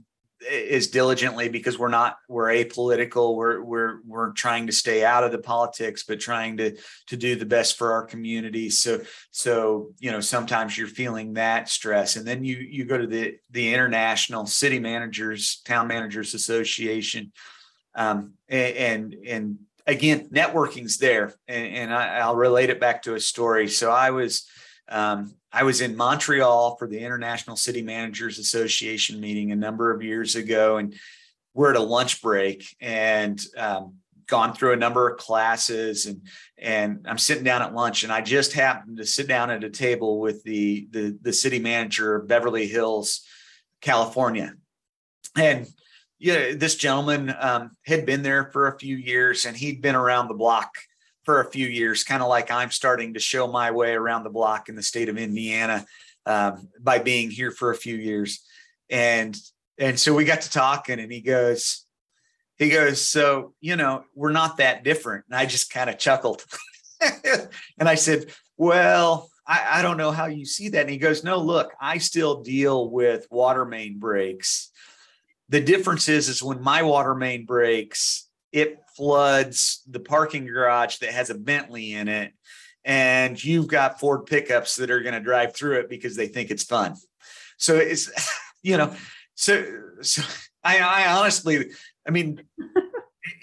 as 0.50 0.88
diligently 0.88 1.48
because 1.48 1.78
we're 1.78 1.88
not 1.88 2.16
we're 2.28 2.48
apolitical. 2.48 3.36
We're 3.36 3.62
we're 3.62 4.00
we're 4.06 4.32
trying 4.32 4.66
to 4.66 4.72
stay 4.72 5.04
out 5.04 5.24
of 5.24 5.32
the 5.32 5.38
politics 5.38 6.04
but 6.04 6.20
trying 6.20 6.56
to 6.58 6.76
to 7.08 7.16
do 7.16 7.36
the 7.36 7.46
best 7.46 7.76
for 7.76 7.92
our 7.92 8.04
community. 8.04 8.70
So 8.70 9.02
so 9.30 9.92
you 9.98 10.10
know 10.10 10.20
sometimes 10.20 10.76
you're 10.76 10.88
feeling 10.88 11.34
that 11.34 11.68
stress. 11.68 12.16
And 12.16 12.26
then 12.26 12.44
you 12.44 12.56
you 12.56 12.84
go 12.84 12.98
to 12.98 13.06
the 13.06 13.36
the 13.50 13.72
international 13.72 14.46
city 14.46 14.78
managers 14.78 15.60
town 15.64 15.88
managers 15.88 16.34
association 16.34 17.32
um 17.94 18.32
and 18.48 18.76
and, 18.76 19.26
and 19.26 19.58
again, 19.86 20.28
networking's 20.30 20.98
there, 20.98 21.34
and, 21.48 21.66
and 21.66 21.94
I, 21.94 22.26
will 22.28 22.36
relate 22.36 22.70
it 22.70 22.80
back 22.80 23.02
to 23.02 23.14
a 23.14 23.20
story. 23.20 23.68
So 23.68 23.90
I 23.90 24.10
was 24.10 24.46
um, 24.88 25.34
I 25.52 25.64
was 25.64 25.80
in 25.80 25.96
Montreal 25.96 26.76
for 26.76 26.88
the 26.88 26.98
International 26.98 27.56
City 27.56 27.82
Managers 27.82 28.38
Association 28.38 29.20
meeting 29.20 29.52
a 29.52 29.56
number 29.56 29.90
of 29.90 30.02
years 30.02 30.36
ago, 30.36 30.78
and 30.78 30.94
we're 31.54 31.70
at 31.70 31.76
a 31.76 31.80
lunch 31.80 32.22
break 32.22 32.64
and 32.80 33.40
um, 33.56 33.94
gone 34.26 34.54
through 34.54 34.72
a 34.72 34.76
number 34.76 35.08
of 35.10 35.18
classes 35.18 36.06
and 36.06 36.22
and 36.56 37.04
I'm 37.06 37.18
sitting 37.18 37.44
down 37.44 37.60
at 37.60 37.74
lunch 37.74 38.02
and 38.02 38.12
I 38.12 38.22
just 38.22 38.52
happened 38.54 38.96
to 38.96 39.04
sit 39.04 39.28
down 39.28 39.50
at 39.50 39.64
a 39.64 39.68
table 39.68 40.20
with 40.20 40.42
the 40.44 40.88
the, 40.90 41.18
the 41.20 41.32
city 41.32 41.58
manager 41.58 42.16
of 42.16 42.28
Beverly 42.28 42.66
Hills, 42.66 43.26
California. 43.80 44.54
And 45.36 45.66
yeah, 46.22 46.52
this 46.54 46.76
gentleman 46.76 47.34
um, 47.40 47.72
had 47.84 48.06
been 48.06 48.22
there 48.22 48.48
for 48.52 48.68
a 48.68 48.78
few 48.78 48.96
years 48.96 49.44
and 49.44 49.56
he'd 49.56 49.82
been 49.82 49.96
around 49.96 50.28
the 50.28 50.34
block 50.34 50.70
for 51.24 51.40
a 51.40 51.50
few 51.50 51.66
years, 51.66 52.04
kind 52.04 52.22
of 52.22 52.28
like 52.28 52.48
I'm 52.48 52.70
starting 52.70 53.14
to 53.14 53.20
show 53.20 53.48
my 53.48 53.72
way 53.72 53.92
around 53.92 54.22
the 54.22 54.30
block 54.30 54.68
in 54.68 54.76
the 54.76 54.84
state 54.84 55.08
of 55.08 55.18
Indiana 55.18 55.84
um, 56.24 56.68
by 56.80 57.00
being 57.00 57.28
here 57.28 57.50
for 57.50 57.72
a 57.72 57.76
few 57.76 57.96
years. 57.96 58.40
And 58.88 59.36
and 59.78 59.98
so 59.98 60.14
we 60.14 60.24
got 60.24 60.42
to 60.42 60.50
talking 60.50 61.00
and 61.00 61.10
he 61.10 61.22
goes, 61.22 61.86
he 62.56 62.70
goes, 62.70 63.04
so 63.04 63.54
you 63.60 63.74
know, 63.74 64.04
we're 64.14 64.30
not 64.30 64.58
that 64.58 64.84
different. 64.84 65.24
And 65.28 65.36
I 65.36 65.44
just 65.44 65.72
kind 65.72 65.90
of 65.90 65.98
chuckled. 65.98 66.44
and 67.00 67.88
I 67.88 67.96
said, 67.96 68.26
Well, 68.56 69.28
I, 69.44 69.66
I 69.78 69.82
don't 69.82 69.96
know 69.96 70.12
how 70.12 70.26
you 70.26 70.44
see 70.44 70.68
that. 70.68 70.82
And 70.82 70.90
he 70.90 70.98
goes, 70.98 71.24
No, 71.24 71.38
look, 71.38 71.72
I 71.80 71.98
still 71.98 72.42
deal 72.42 72.90
with 72.90 73.26
water 73.28 73.64
main 73.64 73.98
breaks 73.98 74.68
the 75.52 75.60
difference 75.60 76.08
is, 76.08 76.30
is 76.30 76.42
when 76.42 76.62
my 76.62 76.82
water 76.82 77.14
main 77.14 77.44
breaks, 77.44 78.26
it 78.52 78.78
floods 78.96 79.82
the 79.86 80.00
parking 80.00 80.46
garage 80.46 80.96
that 80.98 81.10
has 81.10 81.28
a 81.28 81.34
Bentley 81.34 81.92
in 81.92 82.08
it. 82.08 82.32
And 82.86 83.42
you've 83.42 83.66
got 83.66 84.00
Ford 84.00 84.24
pickups 84.24 84.76
that 84.76 84.90
are 84.90 85.02
going 85.02 85.12
to 85.12 85.20
drive 85.20 85.54
through 85.54 85.80
it 85.80 85.90
because 85.90 86.16
they 86.16 86.26
think 86.26 86.50
it's 86.50 86.64
fun. 86.64 86.96
So 87.58 87.76
it's, 87.76 88.10
you 88.62 88.78
know, 88.78 88.94
so, 89.34 89.62
so 90.00 90.22
I, 90.64 90.78
I 90.78 91.18
honestly, 91.18 91.70
I 92.08 92.10
mean, 92.12 92.42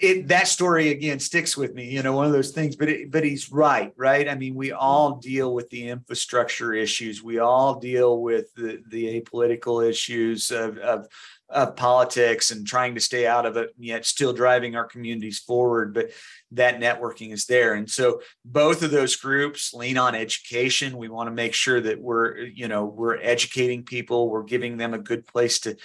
it 0.00 0.28
that 0.28 0.48
story 0.48 0.90
again 0.90 1.18
sticks 1.18 1.56
with 1.56 1.74
me 1.74 1.88
you 1.88 2.02
know 2.02 2.14
one 2.14 2.26
of 2.26 2.32
those 2.32 2.50
things 2.50 2.76
but 2.76 2.88
it, 2.88 3.10
but 3.10 3.24
he's 3.24 3.50
right 3.50 3.92
right 3.96 4.28
i 4.28 4.34
mean 4.34 4.54
we 4.54 4.72
all 4.72 5.16
deal 5.16 5.54
with 5.54 5.68
the 5.70 5.88
infrastructure 5.88 6.74
issues 6.74 7.22
we 7.22 7.38
all 7.38 7.78
deal 7.78 8.20
with 8.20 8.52
the 8.54 8.82
the 8.88 9.20
apolitical 9.20 9.86
issues 9.86 10.50
of 10.50 10.76
of 10.78 11.06
of 11.50 11.76
politics 11.76 12.50
and 12.50 12.66
trying 12.66 12.94
to 12.94 13.00
stay 13.00 13.26
out 13.26 13.46
of 13.46 13.56
it, 13.56 13.70
and 13.76 13.84
yet 13.84 14.06
still 14.06 14.32
driving 14.32 14.76
our 14.76 14.84
communities 14.84 15.38
forward. 15.38 15.92
But 15.92 16.10
that 16.52 16.80
networking 16.80 17.32
is 17.32 17.46
there. 17.46 17.74
And 17.74 17.90
so 17.90 18.22
both 18.44 18.82
of 18.82 18.90
those 18.90 19.16
groups 19.16 19.74
lean 19.74 19.98
on 19.98 20.14
education. 20.14 20.96
We 20.96 21.08
want 21.08 21.28
to 21.28 21.34
make 21.34 21.54
sure 21.54 21.80
that 21.80 22.00
we're, 22.00 22.38
you 22.38 22.68
know, 22.68 22.84
we're 22.84 23.18
educating 23.18 23.84
people, 23.84 24.28
we're 24.28 24.42
giving 24.42 24.76
them 24.76 24.94
a 24.94 24.98
good 24.98 25.26
place 25.26 25.60
to 25.60 25.76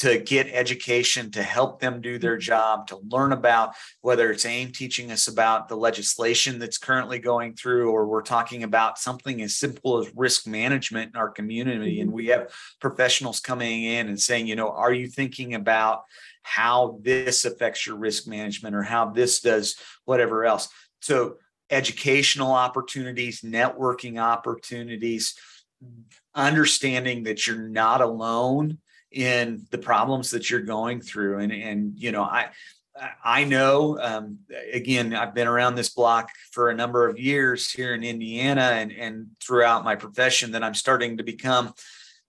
to 0.00 0.18
get 0.18 0.48
education 0.50 1.30
to 1.30 1.42
help 1.42 1.78
them 1.78 2.00
do 2.00 2.18
their 2.18 2.38
job, 2.38 2.86
to 2.86 2.96
learn 3.10 3.32
about 3.32 3.74
whether 4.00 4.32
it's 4.32 4.46
AIM 4.46 4.72
teaching 4.72 5.12
us 5.12 5.28
about 5.28 5.68
the 5.68 5.76
legislation 5.76 6.58
that's 6.58 6.78
currently 6.78 7.18
going 7.18 7.54
through, 7.54 7.90
or 7.90 8.06
we're 8.06 8.22
talking 8.22 8.62
about 8.62 8.98
something 8.98 9.42
as 9.42 9.56
simple 9.56 9.98
as 9.98 10.10
risk 10.16 10.46
management 10.46 11.12
in 11.14 11.20
our 11.20 11.28
community. 11.28 12.00
And 12.00 12.08
mm-hmm. 12.08 12.16
we 12.16 12.26
have 12.28 12.50
professionals 12.80 13.40
coming 13.40 13.84
in 13.84 14.08
and 14.08 14.18
saying, 14.18 14.46
you 14.46 14.56
know, 14.56 14.70
are 14.70 14.92
you 14.92 15.06
thinking 15.06 15.52
about 15.52 16.04
how 16.42 16.98
this 17.02 17.44
affects 17.44 17.86
your 17.86 17.96
risk 17.96 18.26
management 18.26 18.74
or 18.74 18.82
how 18.82 19.10
this 19.10 19.40
does 19.40 19.76
whatever 20.06 20.46
else? 20.46 20.70
So, 21.02 21.36
educational 21.68 22.52
opportunities, 22.52 23.42
networking 23.42 24.18
opportunities, 24.18 25.34
understanding 26.34 27.24
that 27.24 27.46
you're 27.46 27.68
not 27.68 28.00
alone 28.00 28.78
in 29.10 29.66
the 29.70 29.78
problems 29.78 30.30
that 30.30 30.50
you're 30.50 30.60
going 30.60 31.00
through. 31.00 31.38
And 31.40 31.52
and 31.52 31.92
you 31.96 32.12
know 32.12 32.22
i 32.22 32.50
i 33.24 33.44
know 33.44 33.98
um, 34.00 34.38
again 34.72 35.14
i've 35.14 35.32
been 35.32 35.46
around 35.46 35.74
this 35.74 35.88
block 35.88 36.28
for 36.50 36.68
a 36.68 36.74
number 36.74 37.08
of 37.08 37.18
years 37.18 37.70
here 37.70 37.94
in 37.94 38.04
indiana 38.04 38.72
and 38.74 38.92
and 38.92 39.28
throughout 39.40 39.84
my 39.84 39.94
profession 39.94 40.52
that 40.52 40.62
i'm 40.62 40.74
starting 40.74 41.16
to 41.16 41.22
become 41.22 41.72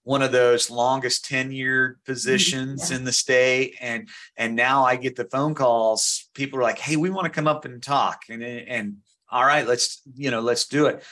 one 0.04 0.22
of 0.22 0.32
those 0.32 0.70
longest 0.70 1.26
tenured 1.26 1.92
mm-hmm. 1.92 2.12
positions 2.12 2.90
yeah. 2.90 2.98
in 2.98 3.04
the 3.04 3.12
state. 3.12 3.76
And 3.80 4.10
and 4.38 4.56
now 4.56 4.84
i 4.84 4.96
get 4.96 5.16
the 5.16 5.26
phone 5.26 5.56
calls. 5.56 6.30
People 6.34 6.60
are 6.60 6.64
like 6.64 6.80
hey 6.80 6.96
we 6.96 7.10
want 7.10 7.26
to 7.26 7.32
come 7.32 7.48
up 7.48 7.66
and 7.66 7.82
talk. 7.82 8.24
And 8.30 8.44
and 8.44 8.98
all 9.30 9.46
right 9.46 9.68
let's 9.68 10.02
you 10.16 10.32
know 10.32 10.42
let's 10.42 10.68
do 10.68 10.88
it 10.88 11.04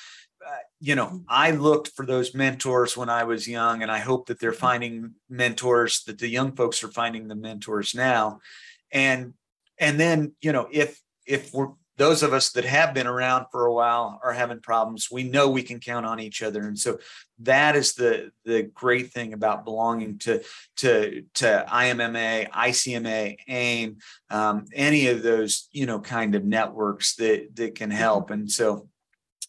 you 0.79 0.95
know, 0.95 1.07
mm. 1.07 1.23
I 1.27 1.51
looked 1.51 1.89
for 1.89 2.05
those 2.05 2.33
mentors 2.33 2.95
when 2.95 3.09
I 3.09 3.23
was 3.23 3.47
young, 3.47 3.81
and 3.83 3.91
I 3.91 3.99
hope 3.99 4.27
that 4.27 4.39
they're 4.39 4.51
mm. 4.51 4.57
finding 4.57 5.13
mentors 5.29 6.03
that 6.03 6.19
the 6.19 6.29
young 6.29 6.53
folks 6.53 6.83
are 6.83 6.91
finding 6.91 7.27
the 7.27 7.35
mentors 7.35 7.93
now. 7.93 8.39
And 8.91 9.33
and 9.77 9.99
then, 9.99 10.33
you 10.41 10.51
know, 10.51 10.67
if 10.71 10.99
if 11.25 11.53
we're 11.53 11.69
those 11.99 12.23
of 12.23 12.31
us 12.31 12.51
that 12.51 12.63
have 12.63 12.93
been 12.93 13.07
around 13.07 13.47
for 13.51 13.65
a 13.65 13.73
while 13.73 14.21
are 14.23 14.31
having 14.31 14.61
problems, 14.61 15.09
we 15.11 15.23
know 15.23 15.49
we 15.49 15.61
can 15.61 15.81
count 15.81 16.05
on 16.05 16.21
each 16.21 16.41
other. 16.41 16.61
And 16.61 16.79
so 16.79 16.97
that 17.39 17.75
is 17.75 17.93
the 17.93 18.31
the 18.45 18.63
great 18.63 19.11
thing 19.11 19.33
about 19.33 19.65
belonging 19.65 20.17
to 20.19 20.41
to 20.77 21.23
to 21.35 21.65
IMMA, 21.69 22.49
ICMA, 22.51 23.37
AIM, 23.47 23.97
um, 24.29 24.65
any 24.73 25.07
of 25.07 25.21
those 25.21 25.67
you 25.71 25.85
know 25.85 25.99
kind 25.99 26.35
of 26.35 26.45
networks 26.45 27.15
that 27.15 27.55
that 27.55 27.75
can 27.75 27.89
mm-hmm. 27.89 27.99
help. 27.99 28.31
And 28.31 28.49
so 28.49 28.88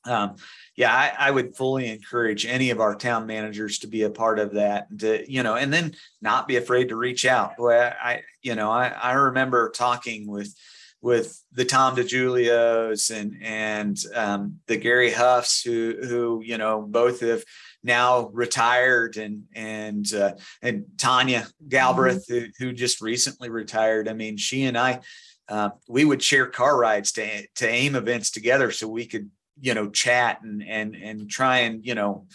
um, 0.04 0.36
yeah, 0.76 0.94
I, 0.94 1.28
I, 1.28 1.30
would 1.30 1.54
fully 1.54 1.90
encourage 1.90 2.46
any 2.46 2.70
of 2.70 2.80
our 2.80 2.94
town 2.94 3.26
managers 3.26 3.80
to 3.80 3.86
be 3.86 4.02
a 4.02 4.10
part 4.10 4.38
of 4.38 4.54
that. 4.54 4.86
To 5.00 5.30
you 5.30 5.42
know, 5.42 5.56
and 5.56 5.72
then 5.72 5.94
not 6.22 6.48
be 6.48 6.56
afraid 6.56 6.88
to 6.88 6.96
reach 6.96 7.26
out. 7.26 7.56
Boy, 7.56 7.76
I 7.78 8.22
you 8.42 8.54
know, 8.54 8.70
I, 8.70 8.88
I 8.88 9.12
remember 9.12 9.70
talking 9.70 10.26
with 10.26 10.54
with 11.02 11.42
the 11.52 11.64
Tom 11.64 11.96
DiGiulios 11.96 13.14
and 13.14 13.36
and 13.42 13.98
um, 14.14 14.60
the 14.66 14.76
Gary 14.76 15.10
Huffs, 15.10 15.62
who 15.62 15.96
who 16.02 16.42
you 16.42 16.58
know 16.58 16.82
both 16.82 17.20
have 17.20 17.44
now 17.82 18.28
retired, 18.32 19.16
and 19.16 19.44
and 19.54 20.12
uh, 20.14 20.32
and 20.62 20.84
Tanya 20.98 21.46
Galbraith, 21.68 22.26
mm-hmm. 22.28 22.46
who, 22.58 22.68
who 22.68 22.72
just 22.72 23.00
recently 23.00 23.50
retired. 23.50 24.08
I 24.08 24.12
mean, 24.12 24.36
she 24.36 24.64
and 24.64 24.78
I. 24.78 25.00
Uh, 25.48 25.70
we 25.88 26.04
would 26.04 26.22
share 26.22 26.46
car 26.46 26.78
rides 26.78 27.10
to, 27.10 27.44
to 27.56 27.68
AIM 27.68 27.96
events 27.96 28.30
together 28.30 28.70
so 28.70 28.86
we 28.86 29.04
could 29.04 29.28
you 29.61 29.75
know 29.75 29.88
chat 29.90 30.40
and 30.42 30.62
and 30.62 30.94
and 30.94 31.31
try 31.31 31.59
and 31.59 31.85
you 31.85 31.94
know 31.94 32.27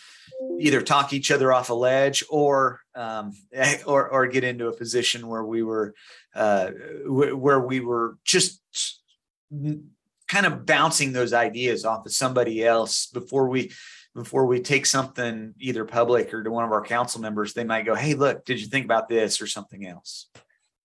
either 0.59 0.81
talk 0.81 1.13
each 1.13 1.31
other 1.31 1.51
off 1.53 1.69
a 1.69 1.73
ledge 1.73 2.23
or 2.29 2.81
um, 2.95 3.33
or 3.85 4.07
or 4.09 4.27
get 4.27 4.43
into 4.43 4.67
a 4.67 4.75
position 4.75 5.27
where 5.27 5.43
we 5.43 5.63
were 5.63 5.93
uh, 6.35 6.71
where 7.05 7.59
we 7.59 7.79
were 7.79 8.17
just 8.23 8.61
kind 10.27 10.45
of 10.45 10.65
bouncing 10.65 11.13
those 11.13 11.33
ideas 11.33 11.85
off 11.85 12.05
of 12.05 12.13
somebody 12.13 12.65
else 12.65 13.07
before 13.07 13.47
we 13.47 13.71
before 14.15 14.45
we 14.45 14.61
take 14.61 14.85
something 14.85 15.53
either 15.59 15.85
public 15.85 16.33
or 16.33 16.43
to 16.43 16.49
one 16.49 16.63
of 16.63 16.71
our 16.71 16.81
council 16.81 17.21
members 17.21 17.53
they 17.53 17.63
might 17.63 17.85
go 17.85 17.95
hey 17.95 18.15
look 18.15 18.43
did 18.45 18.59
you 18.59 18.67
think 18.67 18.85
about 18.85 19.07
this 19.07 19.41
or 19.41 19.47
something 19.47 19.85
else 19.85 20.27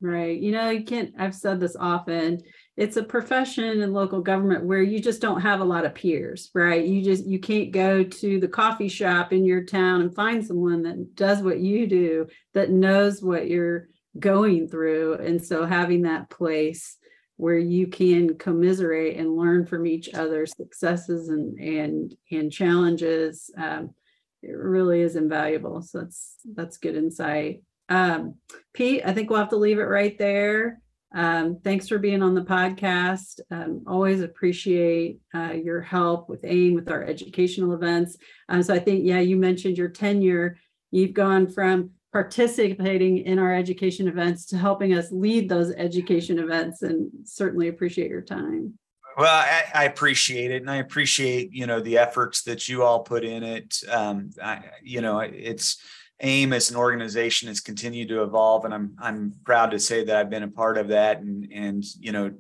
right. 0.01 0.39
You 0.39 0.53
know 0.53 0.71
you 0.71 0.85
can't 0.85 1.15
i've 1.19 1.35
said 1.35 1.61
this 1.61 1.77
often 1.79 2.41
it's 2.77 2.97
a 2.97 3.03
profession 3.03 3.83
in 3.83 3.93
local 3.93 4.23
government 4.23 4.65
where 4.65 4.83
you 4.83 5.01
just 5.01 5.21
don't 5.21 5.43
have 5.43 5.61
a 5.61 5.65
lot 5.65 5.85
of 5.85 5.95
peers 5.95 6.51
right? 6.55 6.85
You 6.85 7.03
just 7.03 7.27
you 7.27 7.39
can't 7.39 7.73
go 7.73 8.03
to 8.03 8.41
the 8.41 8.49
coffee 8.49 8.89
shop 8.89 9.33
in 9.33 9.45
your 9.45 9.65
town 9.65 10.01
and 10.01 10.15
find 10.15 10.45
someone 10.47 10.83
that 10.85 11.15
does 11.15 11.43
what 11.43 11.61
you 11.61 11.87
do 11.87 12.27
that 12.55 12.71
knows 12.71 13.23
what 13.23 13.49
you're 13.49 13.89
going 14.19 14.69
through. 14.69 15.15
And 15.15 15.45
so 15.45 15.67
having 15.67 16.03
that 16.03 16.31
place 16.31 16.97
where 17.37 17.59
you 17.59 17.87
can 17.87 18.37
commiserate 18.37 19.17
and 19.17 19.37
learn 19.37 19.65
from 19.67 19.87
each 19.87 20.13
other's 20.15 20.55
successes 20.57 21.29
and 21.29 21.59
and 21.59 22.15
and 22.31 22.53
challenges 22.53 23.51
um, 23.57 23.95
it 24.43 24.57
really 24.57 25.01
is 25.01 25.17
invaluable. 25.17 25.83
So 25.83 26.01
that's 26.01 26.37
that's 26.55 26.79
good 26.79 26.97
insight 26.97 27.63
um, 27.91 28.35
pete 28.73 29.03
i 29.05 29.13
think 29.13 29.29
we'll 29.29 29.39
have 29.39 29.49
to 29.49 29.57
leave 29.57 29.79
it 29.79 29.85
right 29.85 30.19
there 30.19 30.81
um, 31.13 31.59
thanks 31.65 31.89
for 31.89 31.99
being 31.99 32.23
on 32.23 32.35
the 32.35 32.43
podcast. 32.43 33.41
Um, 33.51 33.83
always 33.87 34.21
appreciate 34.21 35.19
uh, 35.35 35.53
your 35.53 35.81
help 35.81 36.29
with 36.29 36.45
AIM, 36.45 36.75
with 36.75 36.91
our 36.91 37.03
educational 37.03 37.75
events. 37.75 38.17
Um, 38.49 38.63
so 38.63 38.75
I 38.75 38.79
think, 38.79 39.05
yeah, 39.05 39.19
you 39.19 39.37
mentioned 39.37 39.77
your 39.77 39.89
tenure. 39.89 40.57
You've 40.93 41.15
gone 41.15 41.49
from 41.49 41.91
participating 42.13 43.19
in 43.19 43.39
our 43.39 43.55
education 43.55 44.09
events 44.09 44.47
to 44.47 44.59
helping 44.59 44.95
us 44.95 45.11
lead 45.11 45.49
those 45.49 45.73
education 45.73 46.39
events 46.39 46.83
and 46.83 47.11
certainly 47.25 47.69
appreciate 47.69 48.11
your 48.11 48.23
time. 48.23 48.75
Well, 49.21 49.29
I, 49.29 49.65
I 49.75 49.85
appreciate 49.85 50.51
it. 50.51 50.63
And 50.63 50.71
I 50.71 50.77
appreciate, 50.77 51.53
you 51.53 51.67
know, 51.67 51.79
the 51.79 51.99
efforts 51.99 52.41
that 52.45 52.71
you 52.71 52.83
all 52.83 53.01
put 53.01 53.23
in 53.23 53.43
it. 53.43 53.77
Um, 53.91 54.31
I, 54.43 54.63
you 54.83 55.03
know, 55.03 55.21
it's, 55.21 55.77
AIM 56.23 56.55
as 56.55 56.71
an 56.71 56.77
organization 56.77 57.49
has 57.49 57.61
continued 57.61 58.09
to 58.09 58.23
evolve, 58.23 58.65
and 58.65 58.75
I'm 58.75 58.97
I'm 58.99 59.33
proud 59.45 59.71
to 59.71 59.79
say 59.79 60.05
that 60.05 60.17
I've 60.17 60.29
been 60.29 60.43
a 60.43 60.49
part 60.49 60.77
of 60.77 60.89
that. 60.89 61.21
And 61.21 61.51
and 61.53 61.85
you 61.99 62.13
know, 62.13 62.33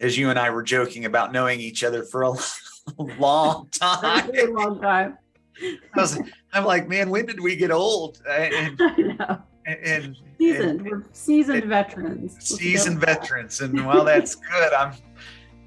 as 0.00 0.18
you 0.18 0.30
and 0.30 0.38
I 0.38 0.50
were 0.50 0.62
joking 0.62 1.04
about 1.04 1.32
knowing 1.32 1.60
each 1.60 1.84
other 1.84 2.04
for 2.04 2.22
a 2.22 2.32
long 3.18 3.68
time, 3.70 4.30
a 4.34 4.46
long 4.46 4.80
time. 4.80 5.18
I 5.62 6.00
was, 6.00 6.20
I'm 6.52 6.64
like, 6.64 6.88
man, 6.88 7.10
when 7.10 7.26
did 7.26 7.40
we 7.40 7.56
get 7.56 7.70
old? 7.70 8.20
And, 9.70 9.84
and 9.84 10.16
seasoned, 10.38 10.80
and, 10.80 10.90
we're 10.90 11.04
seasoned 11.12 11.58
and, 11.58 11.68
veterans. 11.68 12.36
Seasoned 12.40 13.00
veterans, 13.00 13.60
and 13.60 13.84
while 13.84 14.02
that's 14.02 14.34
good, 14.34 14.72
I'm 14.72 14.94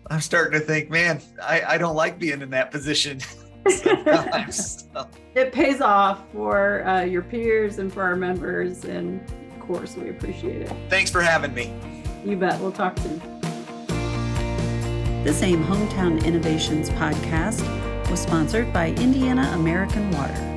I'm 0.08 0.22
starting 0.22 0.60
to 0.60 0.66
think, 0.66 0.90
man, 0.90 1.22
I 1.42 1.62
I 1.62 1.78
don't 1.78 1.96
like 1.96 2.20
being 2.20 2.42
in 2.42 2.50
that 2.52 2.72
position. 2.72 3.20
it 3.66 5.54
pays 5.54 5.82
off 5.82 6.24
for 6.32 6.86
uh, 6.88 7.02
your 7.02 7.22
peers 7.22 7.78
and 7.78 7.94
for 7.94 8.02
our 8.02 8.16
members. 8.16 8.86
And 8.86 9.22
of 9.54 9.60
course, 9.60 9.96
we 9.96 10.10
appreciate 10.10 10.64
it. 10.64 10.72
Thanks 10.90 11.12
for 11.12 11.22
having 11.22 11.54
me. 11.54 11.72
You 12.26 12.38
bet. 12.38 12.60
We'll 12.60 12.72
talk 12.72 12.98
soon. 12.98 13.20
This 15.24 15.44
AIM 15.44 15.64
Hometown 15.66 16.26
Innovations 16.26 16.90
podcast 16.92 17.62
was 18.10 18.20
sponsored 18.20 18.74
by 18.74 18.90
Indiana 18.94 19.52
American 19.54 20.10
Water. 20.12 20.51